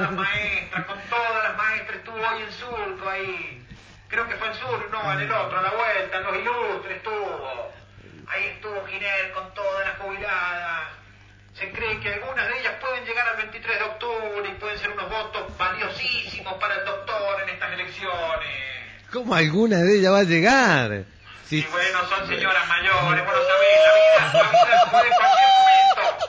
[0.00, 3.66] las jubiladas maestras, con todas las maestras, estuvo hoy en Surco ahí.
[4.08, 6.96] Creo que fue en Surco, no, en el otro, a la vuelta, en los ilustres
[6.96, 7.72] estuvo.
[8.26, 10.88] Ahí estuvo Giner con todas las jubiladas.
[11.54, 14.90] Se cree que algunas de ellas pueden llegar al 23 de octubre y pueden ser
[14.90, 18.70] unos votos valiosísimos para el doctor en estas elecciones.
[19.12, 21.04] ¿Cómo alguna de ellas va a llegar?
[21.50, 25.48] Y bueno, son señoras mayores, vos lo sabés, la vida, la vida puede en cualquier
[25.58, 26.28] momento,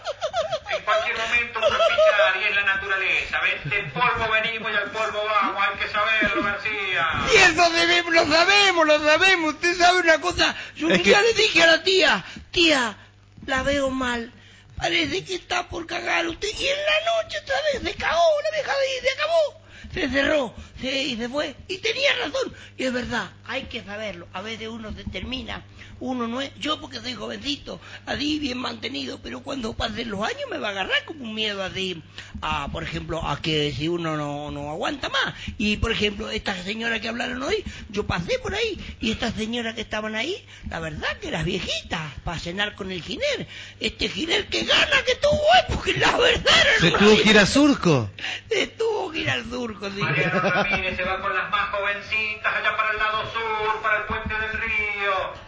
[0.78, 3.70] en cualquier momento uno pichar y es la naturaleza, ¿ves?
[3.70, 7.08] Del polvo venimos y al polvo vamos, hay que saberlo, García.
[7.32, 9.54] Y eso debemos, lo sabemos, lo sabemos.
[9.54, 10.56] Usted sabe una cosa.
[10.76, 12.98] Yo un que- día le dije a la tía, tía,
[13.46, 14.32] la veo mal.
[14.78, 16.48] Parece que está por cagar usted.
[16.58, 19.61] Y en la noche otra vez se cagó, la vieja de se acabó.
[19.94, 21.56] Se cerró, Sí, y se fue.
[21.68, 22.54] Y tenía razón.
[22.78, 24.28] Y es verdad, hay que saberlo.
[24.34, 25.66] A veces uno se termina,
[26.02, 26.52] uno no es...
[26.60, 30.72] Yo porque soy jovencito, así bien mantenido, pero cuando pasen los años me va a
[30.72, 32.02] agarrar como un miedo así,
[32.42, 35.34] a, por ejemplo, a que si uno no, no aguanta más.
[35.58, 39.76] Y, por ejemplo, estas señoras que hablaron hoy, yo pasé por ahí, y estas señoras
[39.76, 40.36] que estaban ahí,
[40.70, 43.48] la verdad que las viejitas, para cenar con el giner.
[43.80, 47.40] Este giner que gana que tuvo, eh, porque la verdad era Se tuvo que ir
[47.40, 48.10] a Surco.
[48.50, 50.02] Se tuvo que ir al surco, sí.
[50.02, 54.04] Mariano Ramírez se va con las más jovencitas allá para el lado sur, para el
[54.06, 54.21] puente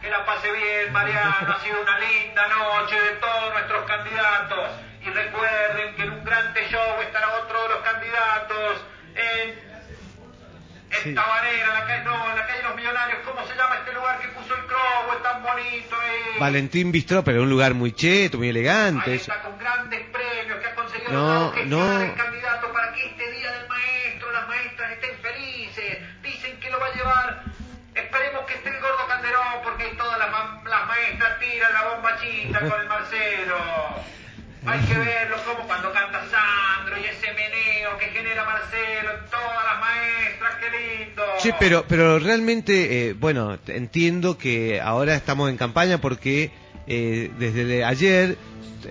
[0.02, 1.54] Que la pase bien, Mariano.
[1.56, 4.70] Ha sido una linda noche de todos nuestros candidatos.
[5.02, 9.50] Y recuerden que en un gran show estará otro de los candidatos en.
[10.94, 11.16] En Sí.
[11.16, 13.20] Tabanera, la calle, no, en la calle Los Millonarios.
[13.26, 15.14] ¿Cómo se llama este lugar que puso el crobo?
[15.18, 16.40] Es tan bonito ahí.
[16.40, 19.10] Valentín Bistró, pero un lugar muy cheto, muy elegante.
[19.10, 22.00] Ahí está con grandes premios que ha conseguido No, no.
[22.02, 25.98] el candidato para que este día del maestro, las maestras estén felices.
[26.22, 27.44] Dicen que lo va a llevar.
[27.96, 30.88] Esperemos que esté el gordo Calderón, porque ahí todas las, ma- las
[31.44, 33.56] tiran la bombachita con el Marcelo.
[34.66, 39.80] Hay que verlo como cuando canta Sandro y ese meneo que genera Marcelo todas las
[39.82, 41.24] maestras, qué lindo.
[41.40, 46.52] Sí, pero, pero realmente, eh, bueno, entiendo que ahora estamos en campaña porque
[46.88, 48.38] eh, desde de ayer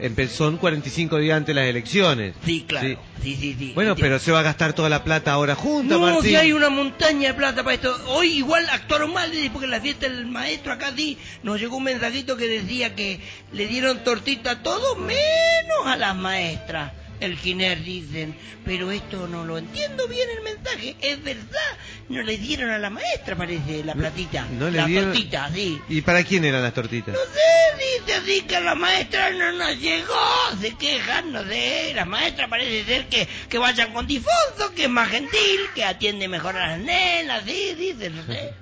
[0.01, 2.35] empezó en 45 días antes las elecciones.
[2.45, 2.99] Sí, claro.
[3.23, 3.73] Sí, sí, sí.
[3.75, 6.23] Bueno, pero se va a gastar toda la plata ahora junta, No, Martín.
[6.31, 7.95] si hay una montaña de plata para esto.
[8.09, 11.77] Hoy igual actuaron mal, dice, porque en la fiesta del maestro acá sí nos llegó
[11.77, 13.21] un mensajito que decía que
[13.53, 16.93] le dieron tortita a todos menos a las maestras.
[17.23, 20.97] El Giner dicen, pero esto no lo entiendo bien el mensaje.
[21.01, 21.77] Es verdad,
[22.09, 24.47] no le dieron a la maestra, parece, la platita.
[24.59, 25.79] no le la dieron- tortita, sí.
[25.89, 27.15] ¿Y para quién eran las tortitas?
[27.15, 30.15] No sé, dice así que la maestra no nos llegó,
[30.61, 34.91] se quejan, no sé, la maestra parece ser que, que vayan con Difonso, que es
[34.91, 38.53] más gentil, que atiende mejor a las nenas, sí, dice, no sé.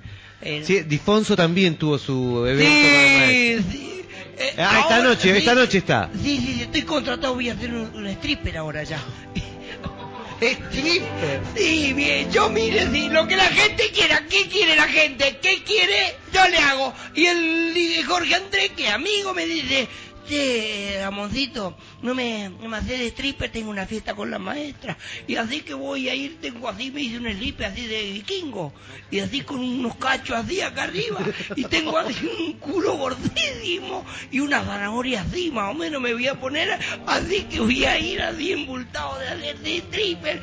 [0.43, 3.73] Eh, Sí, Difonso también tuvo su evento con el maestro.
[3.73, 3.99] sí, sí.
[4.41, 5.38] Eh, Ah, esta noche, sí.
[5.38, 6.09] esta noche está.
[6.14, 8.99] Sí, sí, sí, estoy contratado, voy a hacer un, un stripper ahora ya.
[10.41, 11.41] ¿Stripper?
[11.55, 15.38] Sí, bien, yo mire, sí, lo que la gente quiera, ¿qué quiere la gente?
[15.43, 16.16] ¿Qué quiere?
[16.32, 16.95] Yo le hago.
[17.14, 19.86] Y el y Jorge Andrés, que amigo, me dice,
[20.27, 24.97] che, Ramoncito, no me, me haces de stripper, tengo una fiesta con la maestra.
[25.27, 28.73] Y así que voy a ir, tengo así, me hice un stripper así de vikingo.
[29.11, 31.21] Y así con unos cachos así acá arriba.
[31.57, 36.29] Y tengo así un culo gordísimo y una zanahoria así, más o menos me voy
[36.29, 36.79] a poner.
[37.07, 40.43] Así que voy a ir así embultado de hacer de stripper.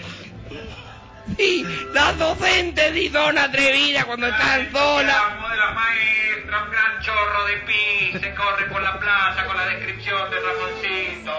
[1.36, 5.16] Sí, las docentes sí son atrevidas cuando están solas.
[5.16, 9.58] Amo de las maestras, un gran chorro de pis se corre por la plaza con
[9.58, 11.34] la descripción de Ramoncito.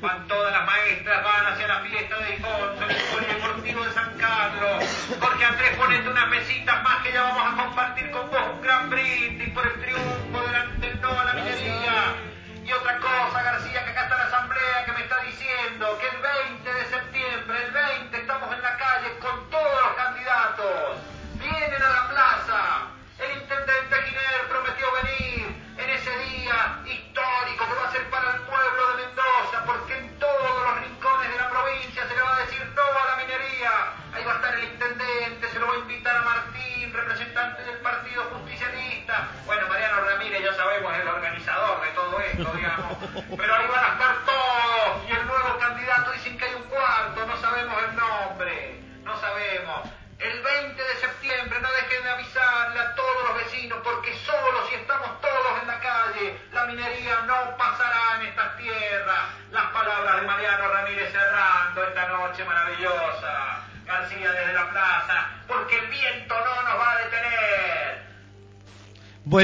[0.00, 4.18] Van todas las maestras, van hacia la fiesta de Difonso, en el polideportivo de San
[4.18, 4.84] Carlos.
[5.20, 8.71] Jorge Andrés, ponete unas mesitas más que ya vamos a compartir con vos un gran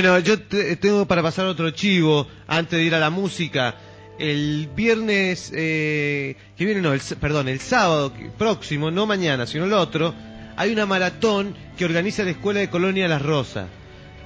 [0.00, 3.74] Bueno, yo te- tengo para pasar otro chivo antes de ir a la música.
[4.16, 9.72] El viernes, eh, que viene, no, el, perdón, el sábado próximo, no mañana, sino el
[9.72, 10.14] otro,
[10.56, 13.66] hay una maratón que organiza la Escuela de Colonia Las Rosas.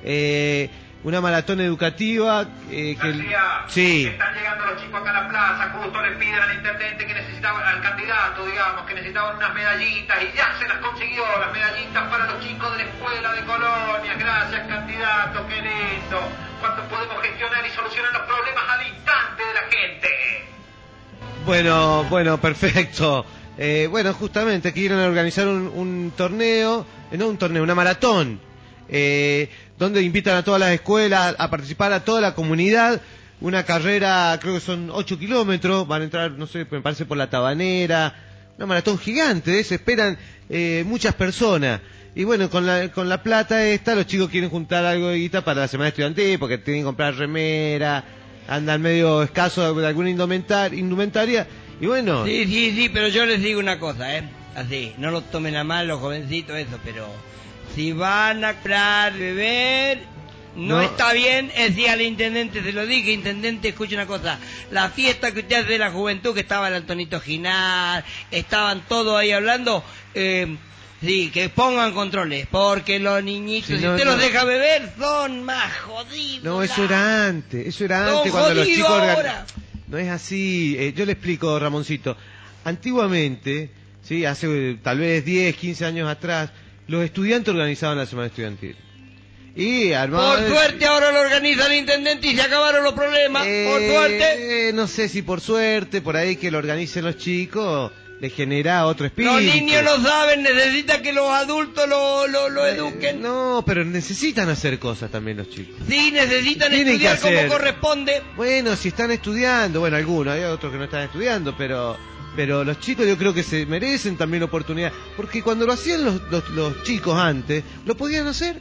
[0.04, 0.68] Eh,
[1.04, 3.24] una maratón educativa eh, que...
[3.68, 4.04] Sí.
[4.04, 5.72] están llegando los chicos acá a la plaza,
[6.40, 10.78] al intendente que necesitaban, al candidato, digamos, que necesitaban unas medallitas y ya se las
[10.78, 14.14] consiguió, las medallitas para los chicos de la escuela de Colonia.
[14.18, 16.20] Gracias, candidato, qué lindo.
[16.60, 20.08] Cuánto podemos gestionar y solucionar los problemas al instante de la gente.
[21.44, 23.26] Bueno, bueno, perfecto.
[23.58, 28.40] Eh, bueno, justamente quieren organizar un, un torneo, eh, no un torneo, una maratón,
[28.88, 33.00] eh, donde invitan a todas las escuelas a participar, a toda la comunidad.
[33.42, 37.16] Una carrera, creo que son 8 kilómetros, van a entrar, no sé, me parece por
[37.16, 38.14] la tabanera.
[38.56, 39.64] Una maratón gigante, ¿eh?
[39.64, 40.16] se esperan
[40.48, 41.80] eh, muchas personas.
[42.14, 45.42] Y bueno, con la, con la plata esta, los chicos quieren juntar algo de guita
[45.44, 48.04] para la semana estudiantil, porque tienen que comprar remera,
[48.48, 51.46] andan medio escasos de alguna indumentar- indumentaria.
[51.80, 54.22] Y bueno, Sí, sí, sí, pero yo les digo una cosa, ¿eh?
[54.54, 57.06] Así, no lo tomen a mal los jovencitos eso, pero
[57.74, 60.02] si van a comprar, beber,
[60.56, 60.82] no, No.
[60.82, 64.38] está bien, es decir, al intendente se lo dije, intendente, escuche una cosa,
[64.70, 69.18] la fiesta que usted hace de la juventud, que estaba el Antonito Ginal, estaban todos
[69.18, 69.82] ahí hablando,
[70.14, 70.56] eh,
[71.00, 74.12] sí, que pongan controles, porque los niñitos, si no, usted no.
[74.12, 76.44] los deja beber, son más jodidos.
[76.44, 78.88] no, eso era antes, eso era antes cuando los chicos...
[78.90, 79.46] ahora.
[79.88, 82.16] No es así, eh, yo le explico, Ramoncito.
[82.64, 83.70] Antiguamente,
[84.02, 86.50] sí, hace eh, tal vez 10, 15 años atrás,
[86.88, 88.74] los estudiantes organizaban la semana estudiantil.
[89.54, 89.90] Y.
[89.92, 94.68] Por suerte ahora lo organiza el intendente y se acabaron los problemas, por Eh, suerte.
[94.68, 98.86] eh, no sé si por suerte, por ahí que lo organicen los chicos, les genera
[98.86, 99.34] otro espíritu.
[99.34, 103.20] Los niños no saben, necesitan que los adultos lo, lo, lo Eh, eduquen.
[103.20, 105.74] No, pero necesitan hacer cosas también los chicos.
[105.88, 108.22] Sí, necesitan estudiar como corresponde.
[108.36, 111.96] Bueno, si están estudiando, bueno, algunos, hay otros que no están estudiando, pero
[112.34, 116.22] pero los chicos yo creo que se merecen también oportunidad, porque cuando lo hacían los,
[116.30, 118.58] los, los chicos antes, lo podían hacer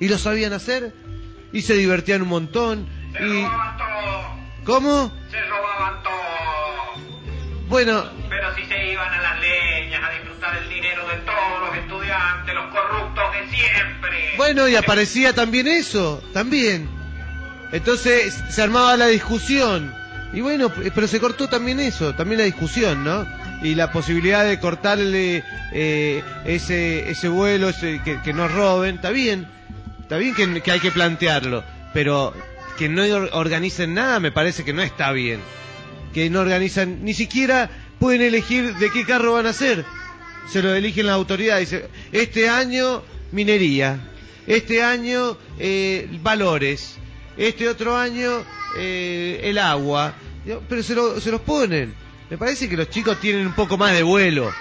[0.00, 0.92] y lo sabían hacer
[1.52, 5.12] y se divertían un montón Se y robaban todo, ¿cómo?
[5.30, 6.10] se robaban todo.
[7.68, 11.76] Bueno, Pero si se iban a las leñas a disfrutar el dinero de todos los
[11.78, 14.18] estudiantes, los corruptos de siempre.
[14.36, 16.88] Bueno, y aparecía también eso, también.
[17.72, 19.94] Entonces se armaba la discusión.
[20.32, 23.26] Y bueno, pero se cortó también eso, también la discusión, ¿no?
[23.62, 29.10] Y la posibilidad de cortarle eh, ese, ese vuelo, ese, que, que no roben, está
[29.10, 29.46] bien.
[30.10, 31.62] Está bien que, hay que plantearlo.
[31.94, 32.34] Pero
[32.76, 35.38] que no or- organicen nada me parece que no está bien.
[36.12, 37.70] Que no organizan, ni siquiera
[38.00, 39.84] pueden elegir de qué carro van a hacer.
[40.48, 41.70] Se lo eligen las autoridades.
[41.70, 44.00] Dice, este año minería,
[44.48, 46.96] este año eh, valores,
[47.36, 48.42] este otro año
[48.76, 50.12] eh, el agua.
[50.68, 51.94] Pero se, lo- se los ponen.
[52.28, 54.52] Me parece que los chicos tienen un poco más de vuelo,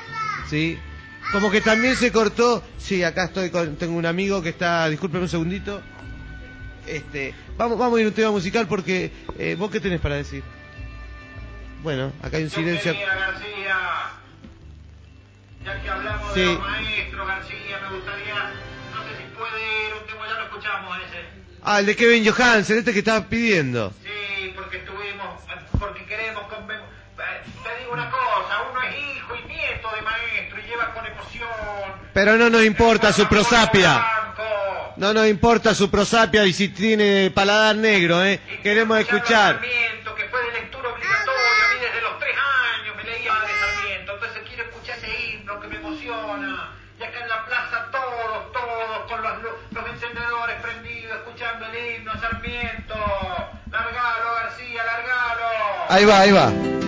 [0.47, 0.77] ¿sí?
[1.31, 2.63] Como que también se cortó.
[2.77, 4.87] Sí, acá estoy con, tengo un amigo que está.
[4.89, 5.81] Discúlpeme un segundito.
[6.87, 10.15] Este, vamos, vamos a ir a un tema musical porque eh, vos qué tenés para
[10.15, 10.41] decir.
[11.83, 12.93] Bueno, acá hay un silencio.
[12.93, 13.77] García,
[15.63, 16.39] ya que hablamos Sí.
[16.39, 20.43] de los maestros, García, me gustaría, no sé si puede ir un tema, ya lo
[20.45, 21.25] escuchamos ese.
[21.63, 23.93] Ah, el de Kevin Johansen, este que estaba pidiendo.
[24.03, 25.41] Sí, porque estuvimos,
[25.79, 26.79] porque queremos eh,
[27.63, 31.49] Te digo una cosa, uno es hijo y nieto de maestro y lleva con emoción.
[32.13, 34.05] Pero no nos importa su prosapia.
[34.97, 38.39] No nos importa su prosapia y si tiene paladar negro, ¿eh?
[38.53, 39.55] Y Queremos escuchar.
[39.55, 43.47] Sarmiento, que fue de lectura obligatoria, a mí desde los tres años me leía de
[43.47, 46.71] Sarmiento, entonces quiero escuchar ese himno que me emociona.
[46.99, 49.33] Y acá en la plaza todos, todos, con los,
[49.71, 52.95] los encendedores prendidos, escuchando el himno Sarmiento.
[53.71, 55.49] Largalo, García, largalo.
[55.87, 56.78] Ahí va, ahí va.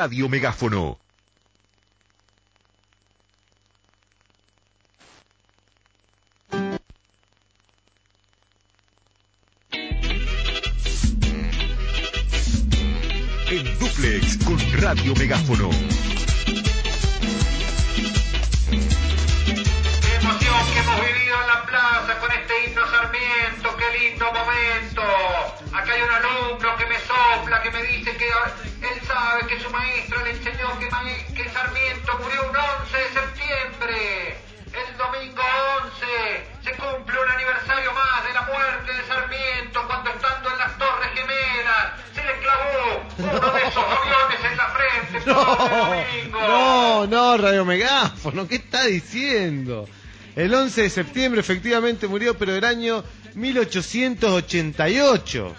[0.00, 1.09] Radio Megáfono.
[45.26, 49.88] No, no, no, Radio Megáfono, ¿qué está diciendo?
[50.36, 53.02] El 11 de septiembre efectivamente murió, pero del año
[53.34, 55.56] 1888.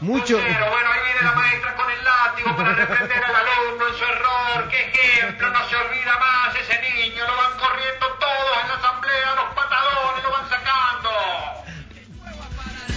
[0.00, 0.36] Mucho...
[0.36, 4.04] Pero bueno, ahí viene la maestra con el látigo para reprender al alumno en su
[4.04, 4.68] error.
[4.68, 5.50] ¡Qué ejemplo!
[5.50, 7.24] No se olvida más ese niño.
[7.26, 11.10] Lo van corriendo todos en la asamblea, los patadones lo van sacando.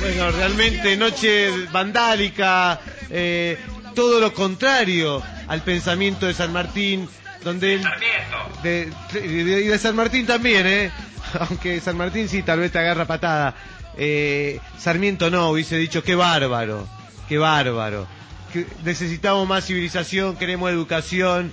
[0.01, 3.57] Bueno, realmente noche vandálica, eh,
[3.93, 7.07] todo lo contrario al pensamiento de San Martín,
[7.43, 7.81] donde él...
[7.84, 8.61] Sarmiento.
[8.63, 10.91] De, de- de San Martín también, ¿eh?
[11.39, 13.55] Aunque San Martín sí, tal vez te agarra patada.
[13.97, 16.88] Eh, Sarmiento no, hubiese dicho, qué bárbaro,
[17.30, 18.07] qué bárbaro.
[18.51, 21.51] Que necesitamos más civilización, queremos educación,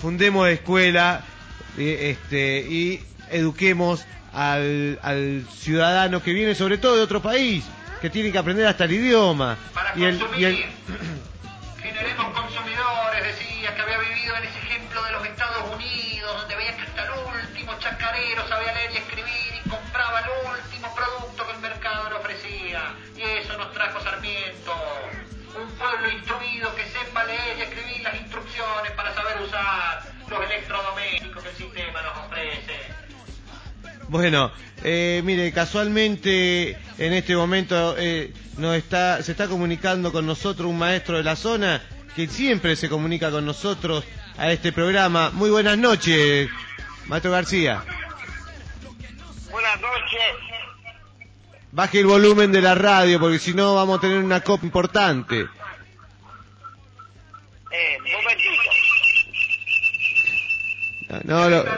[0.00, 1.22] fundemos escuela
[1.78, 7.64] eh, este, y eduquemos al, al ciudadano que viene sobre todo de otro país.
[8.00, 9.56] que tienen que aprender hasta el idioma.
[9.74, 10.64] Para Y el, y el-.
[11.82, 12.34] Generemos
[14.28, 18.74] en ese ejemplo de los Estados Unidos, donde veía que hasta el último chacarero sabía
[18.74, 22.94] leer y escribir y compraba el último producto que el mercado le ofrecía.
[23.16, 24.74] Y eso nos trajo Sarmiento.
[25.56, 31.42] Un pueblo instruido que sepa leer y escribir las instrucciones para saber usar los electrodomésticos
[31.42, 32.76] que el sistema nos ofrece.
[34.08, 34.52] Bueno,
[34.84, 40.78] eh, mire, casualmente en este momento eh, nos está, se está comunicando con nosotros un
[40.78, 41.82] maestro de la zona
[42.14, 44.04] que siempre se comunica con nosotros
[44.38, 45.30] a este programa.
[45.32, 46.48] Muy buenas noches,
[47.06, 47.82] maestro García.
[49.50, 50.20] Buenas noches.
[51.72, 55.46] Baje el volumen de la radio porque si no vamos a tener una copa importante.
[57.72, 58.70] Eh, momentito.
[61.24, 61.70] No, lo- no,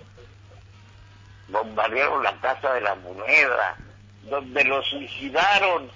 [1.48, 3.78] bombardearon la Casa de la Moneda,
[4.24, 5.90] donde lo suicidaron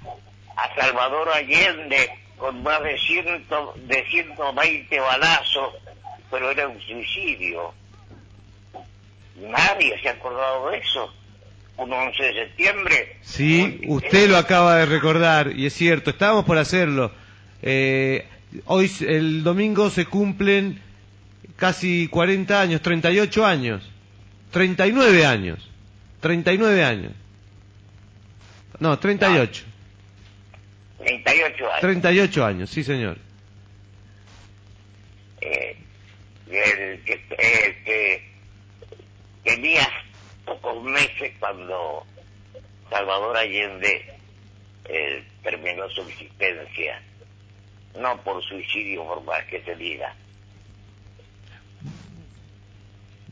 [0.56, 5.76] a Salvador Allende con más de, ciento, de 120 balazos,
[6.30, 7.74] pero era un suicidio.
[9.36, 11.14] Nadie se ha acordado de eso.
[11.78, 13.18] Un 11 de septiembre.
[13.22, 17.12] Sí, usted lo acaba de recordar y es cierto, estábamos por hacerlo.
[17.62, 18.26] Eh,
[18.66, 20.80] hoy, el domingo, se cumplen
[21.58, 23.84] casi 40 años, 38 años,
[24.52, 25.70] 39 años,
[26.22, 27.12] 39 años.
[28.80, 29.64] No, 38,
[31.00, 31.82] 38 años.
[31.82, 33.18] 38 años, sí señor.
[35.42, 35.76] eh,
[36.50, 38.24] el que, el que
[39.44, 39.88] tenía
[40.46, 42.06] pocos meses cuando
[42.90, 44.06] Salvador Allende
[44.86, 47.02] eh, terminó su existencia,
[48.00, 50.14] no por suicidio por más que se diga.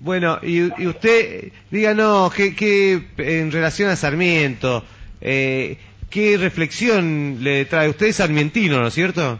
[0.04, 4.84] Bueno, y, y usted, díganos, ¿qué, qué, en relación a Sarmiento,
[5.22, 5.78] eh,
[6.10, 7.88] qué reflexión le trae?
[7.88, 9.40] Usted es sarmientino, ¿no es cierto?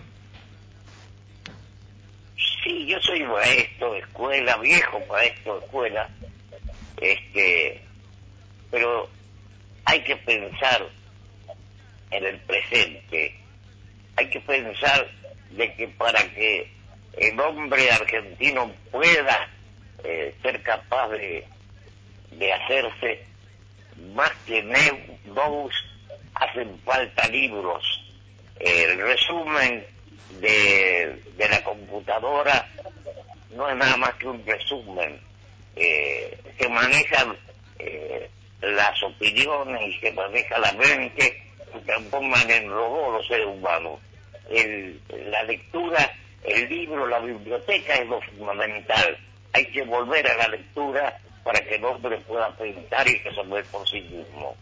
[2.64, 6.10] Sí, yo soy maestro de escuela, viejo maestro de escuela,
[7.02, 7.82] este,
[8.72, 9.10] pero
[9.86, 10.88] hay que pensar
[12.12, 13.36] en el presente,
[14.16, 15.08] hay que pensar
[15.52, 16.72] de que para que
[17.14, 19.50] el hombre argentino pueda
[20.04, 21.46] eh, ser capaz de,
[22.32, 23.26] de hacerse
[24.14, 25.74] más que nebos,
[26.36, 27.84] hacen falta libros.
[28.60, 29.86] el resumen
[30.40, 32.68] de, de la computadora
[33.52, 35.20] no es nada más que un resumen.
[35.76, 37.36] Eh, se manejan
[37.80, 38.30] eh,
[38.62, 41.42] las opiniones y se maneja la mente,
[41.72, 44.00] se transforman en robots los seres humanos.
[44.50, 45.00] El-
[45.32, 46.12] la lectura,
[46.44, 49.18] el libro, la biblioteca es lo fundamental.
[49.54, 53.88] Hay que volver a la lectura para que el hombre pueda pensar y resolver por
[53.90, 54.56] sí mismo.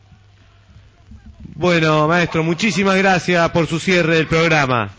[1.56, 4.90] Bueno, maestro, muchísimas gracias por su cierre del programa.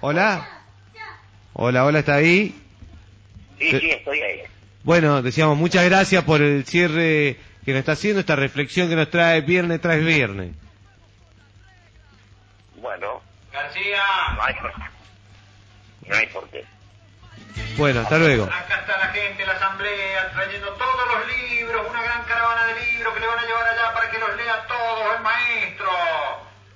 [0.00, 0.48] Hola.
[1.54, 2.54] Hola, hola, ¿está ahí?
[3.58, 3.80] Sí, Sí.
[3.80, 4.42] sí, estoy ahí.
[4.82, 9.10] Bueno, decíamos muchas gracias por el cierre que nos está haciendo, esta reflexión que nos
[9.10, 10.52] trae viernes tras viernes.
[12.76, 13.22] Bueno,
[13.52, 14.02] García,
[14.36, 16.64] no hay por, no hay por qué.
[17.76, 18.44] Bueno, hasta luego.
[18.44, 23.14] acá está la gente, la asamblea, trayendo todos los libros, una gran caravana de libros
[23.14, 25.90] que le van a llevar allá para que los lea todos el maestro.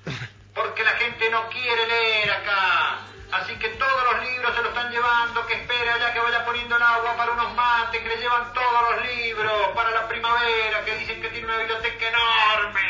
[0.55, 2.99] Porque la gente no quiere leer acá.
[3.33, 6.77] Así que todos los libros se lo están llevando, que espere allá que vaya poniendo
[6.77, 10.97] el agua para unos mates, que le llevan todos los libros para la primavera, que
[10.97, 12.81] dicen que tiene una biblioteca enorme.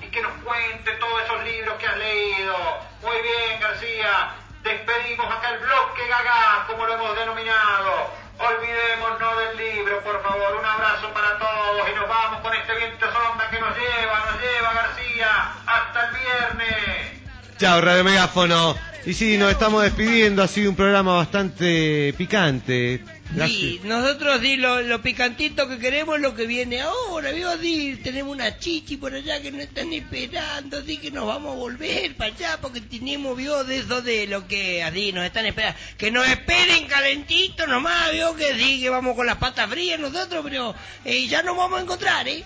[0.00, 2.56] Y que nos cuente todos esos libros que has leído.
[3.02, 4.34] Muy bien, García.
[4.62, 8.10] Despedimos acá el bloque gaga, como lo hemos denominado.
[8.38, 10.56] Olvidémonos del libro, por favor.
[10.56, 14.40] Un abrazo para todos y nos vamos con este viento sonda que nos lleva, nos
[14.40, 17.22] lleva García hasta el viernes.
[17.58, 18.91] Chao, Radio Megáfono.
[19.04, 20.42] Y sí, nos estamos despidiendo.
[20.42, 23.02] Ha sido un programa bastante picante.
[23.34, 28.34] Y nosotros di lo, lo picantito que queremos lo que viene ahora, vio di, tenemos
[28.34, 32.34] una chichi por allá que nos están esperando, di que nos vamos a volver para
[32.34, 36.28] allá porque tenemos vio de eso de lo que así nos están esperando, que nos
[36.28, 40.74] esperen calentito nomás, vio que sí que vamos con las patas frías nosotros, pero
[41.06, 42.44] eh, ya nos vamos a encontrar, eh.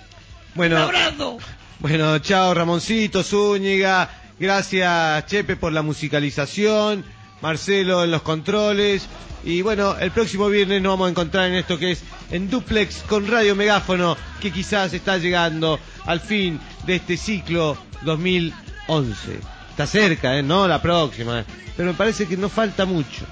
[0.54, 1.38] Bueno, Un abrazo.
[1.80, 7.04] Bueno, chao Ramoncito, Zúñiga, gracias Chepe por la musicalización,
[7.40, 9.06] Marcelo en los controles
[9.46, 12.02] y bueno, el próximo viernes nos vamos a encontrar en esto que es
[12.32, 19.38] en duplex con Radio Megáfono, que quizás está llegando al fin de este ciclo 2011.
[19.70, 20.42] Está cerca, ¿eh?
[20.42, 21.44] No la próxima, ¿eh?
[21.76, 23.24] pero me parece que no falta mucho.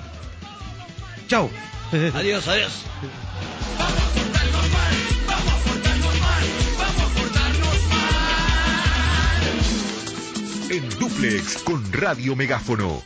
[1.27, 1.51] Chao.
[2.15, 2.73] Adiós, adiós.
[10.71, 13.03] En duplex con Radio Megáfono.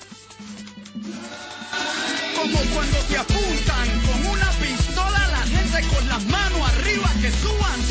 [2.37, 7.83] Como cuando te apuntan con una pistola, la gente con las manos arriba que suban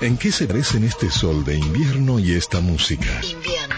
[0.00, 3.20] ¿En qué se parecen este sol de invierno y esta música?
[3.24, 3.74] Invierno.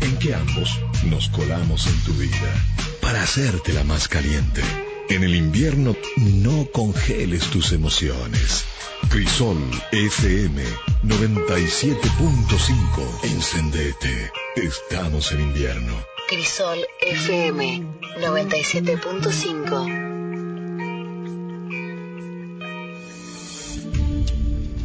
[0.00, 2.52] En que ambos nos colamos en tu vida
[3.00, 4.60] para hacértela más caliente.
[5.08, 8.64] En el invierno no congeles tus emociones.
[9.08, 9.58] Crisol
[9.92, 10.64] FM
[11.04, 13.22] 97.5.
[13.22, 14.32] Encendete.
[14.56, 15.94] Estamos en invierno.
[16.28, 17.86] Crisol FM
[18.20, 20.13] 97.5.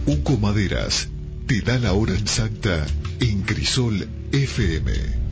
[0.10, 1.08] Uco Maderas
[1.46, 2.84] te da la hora exacta
[3.20, 5.29] en Crisol FM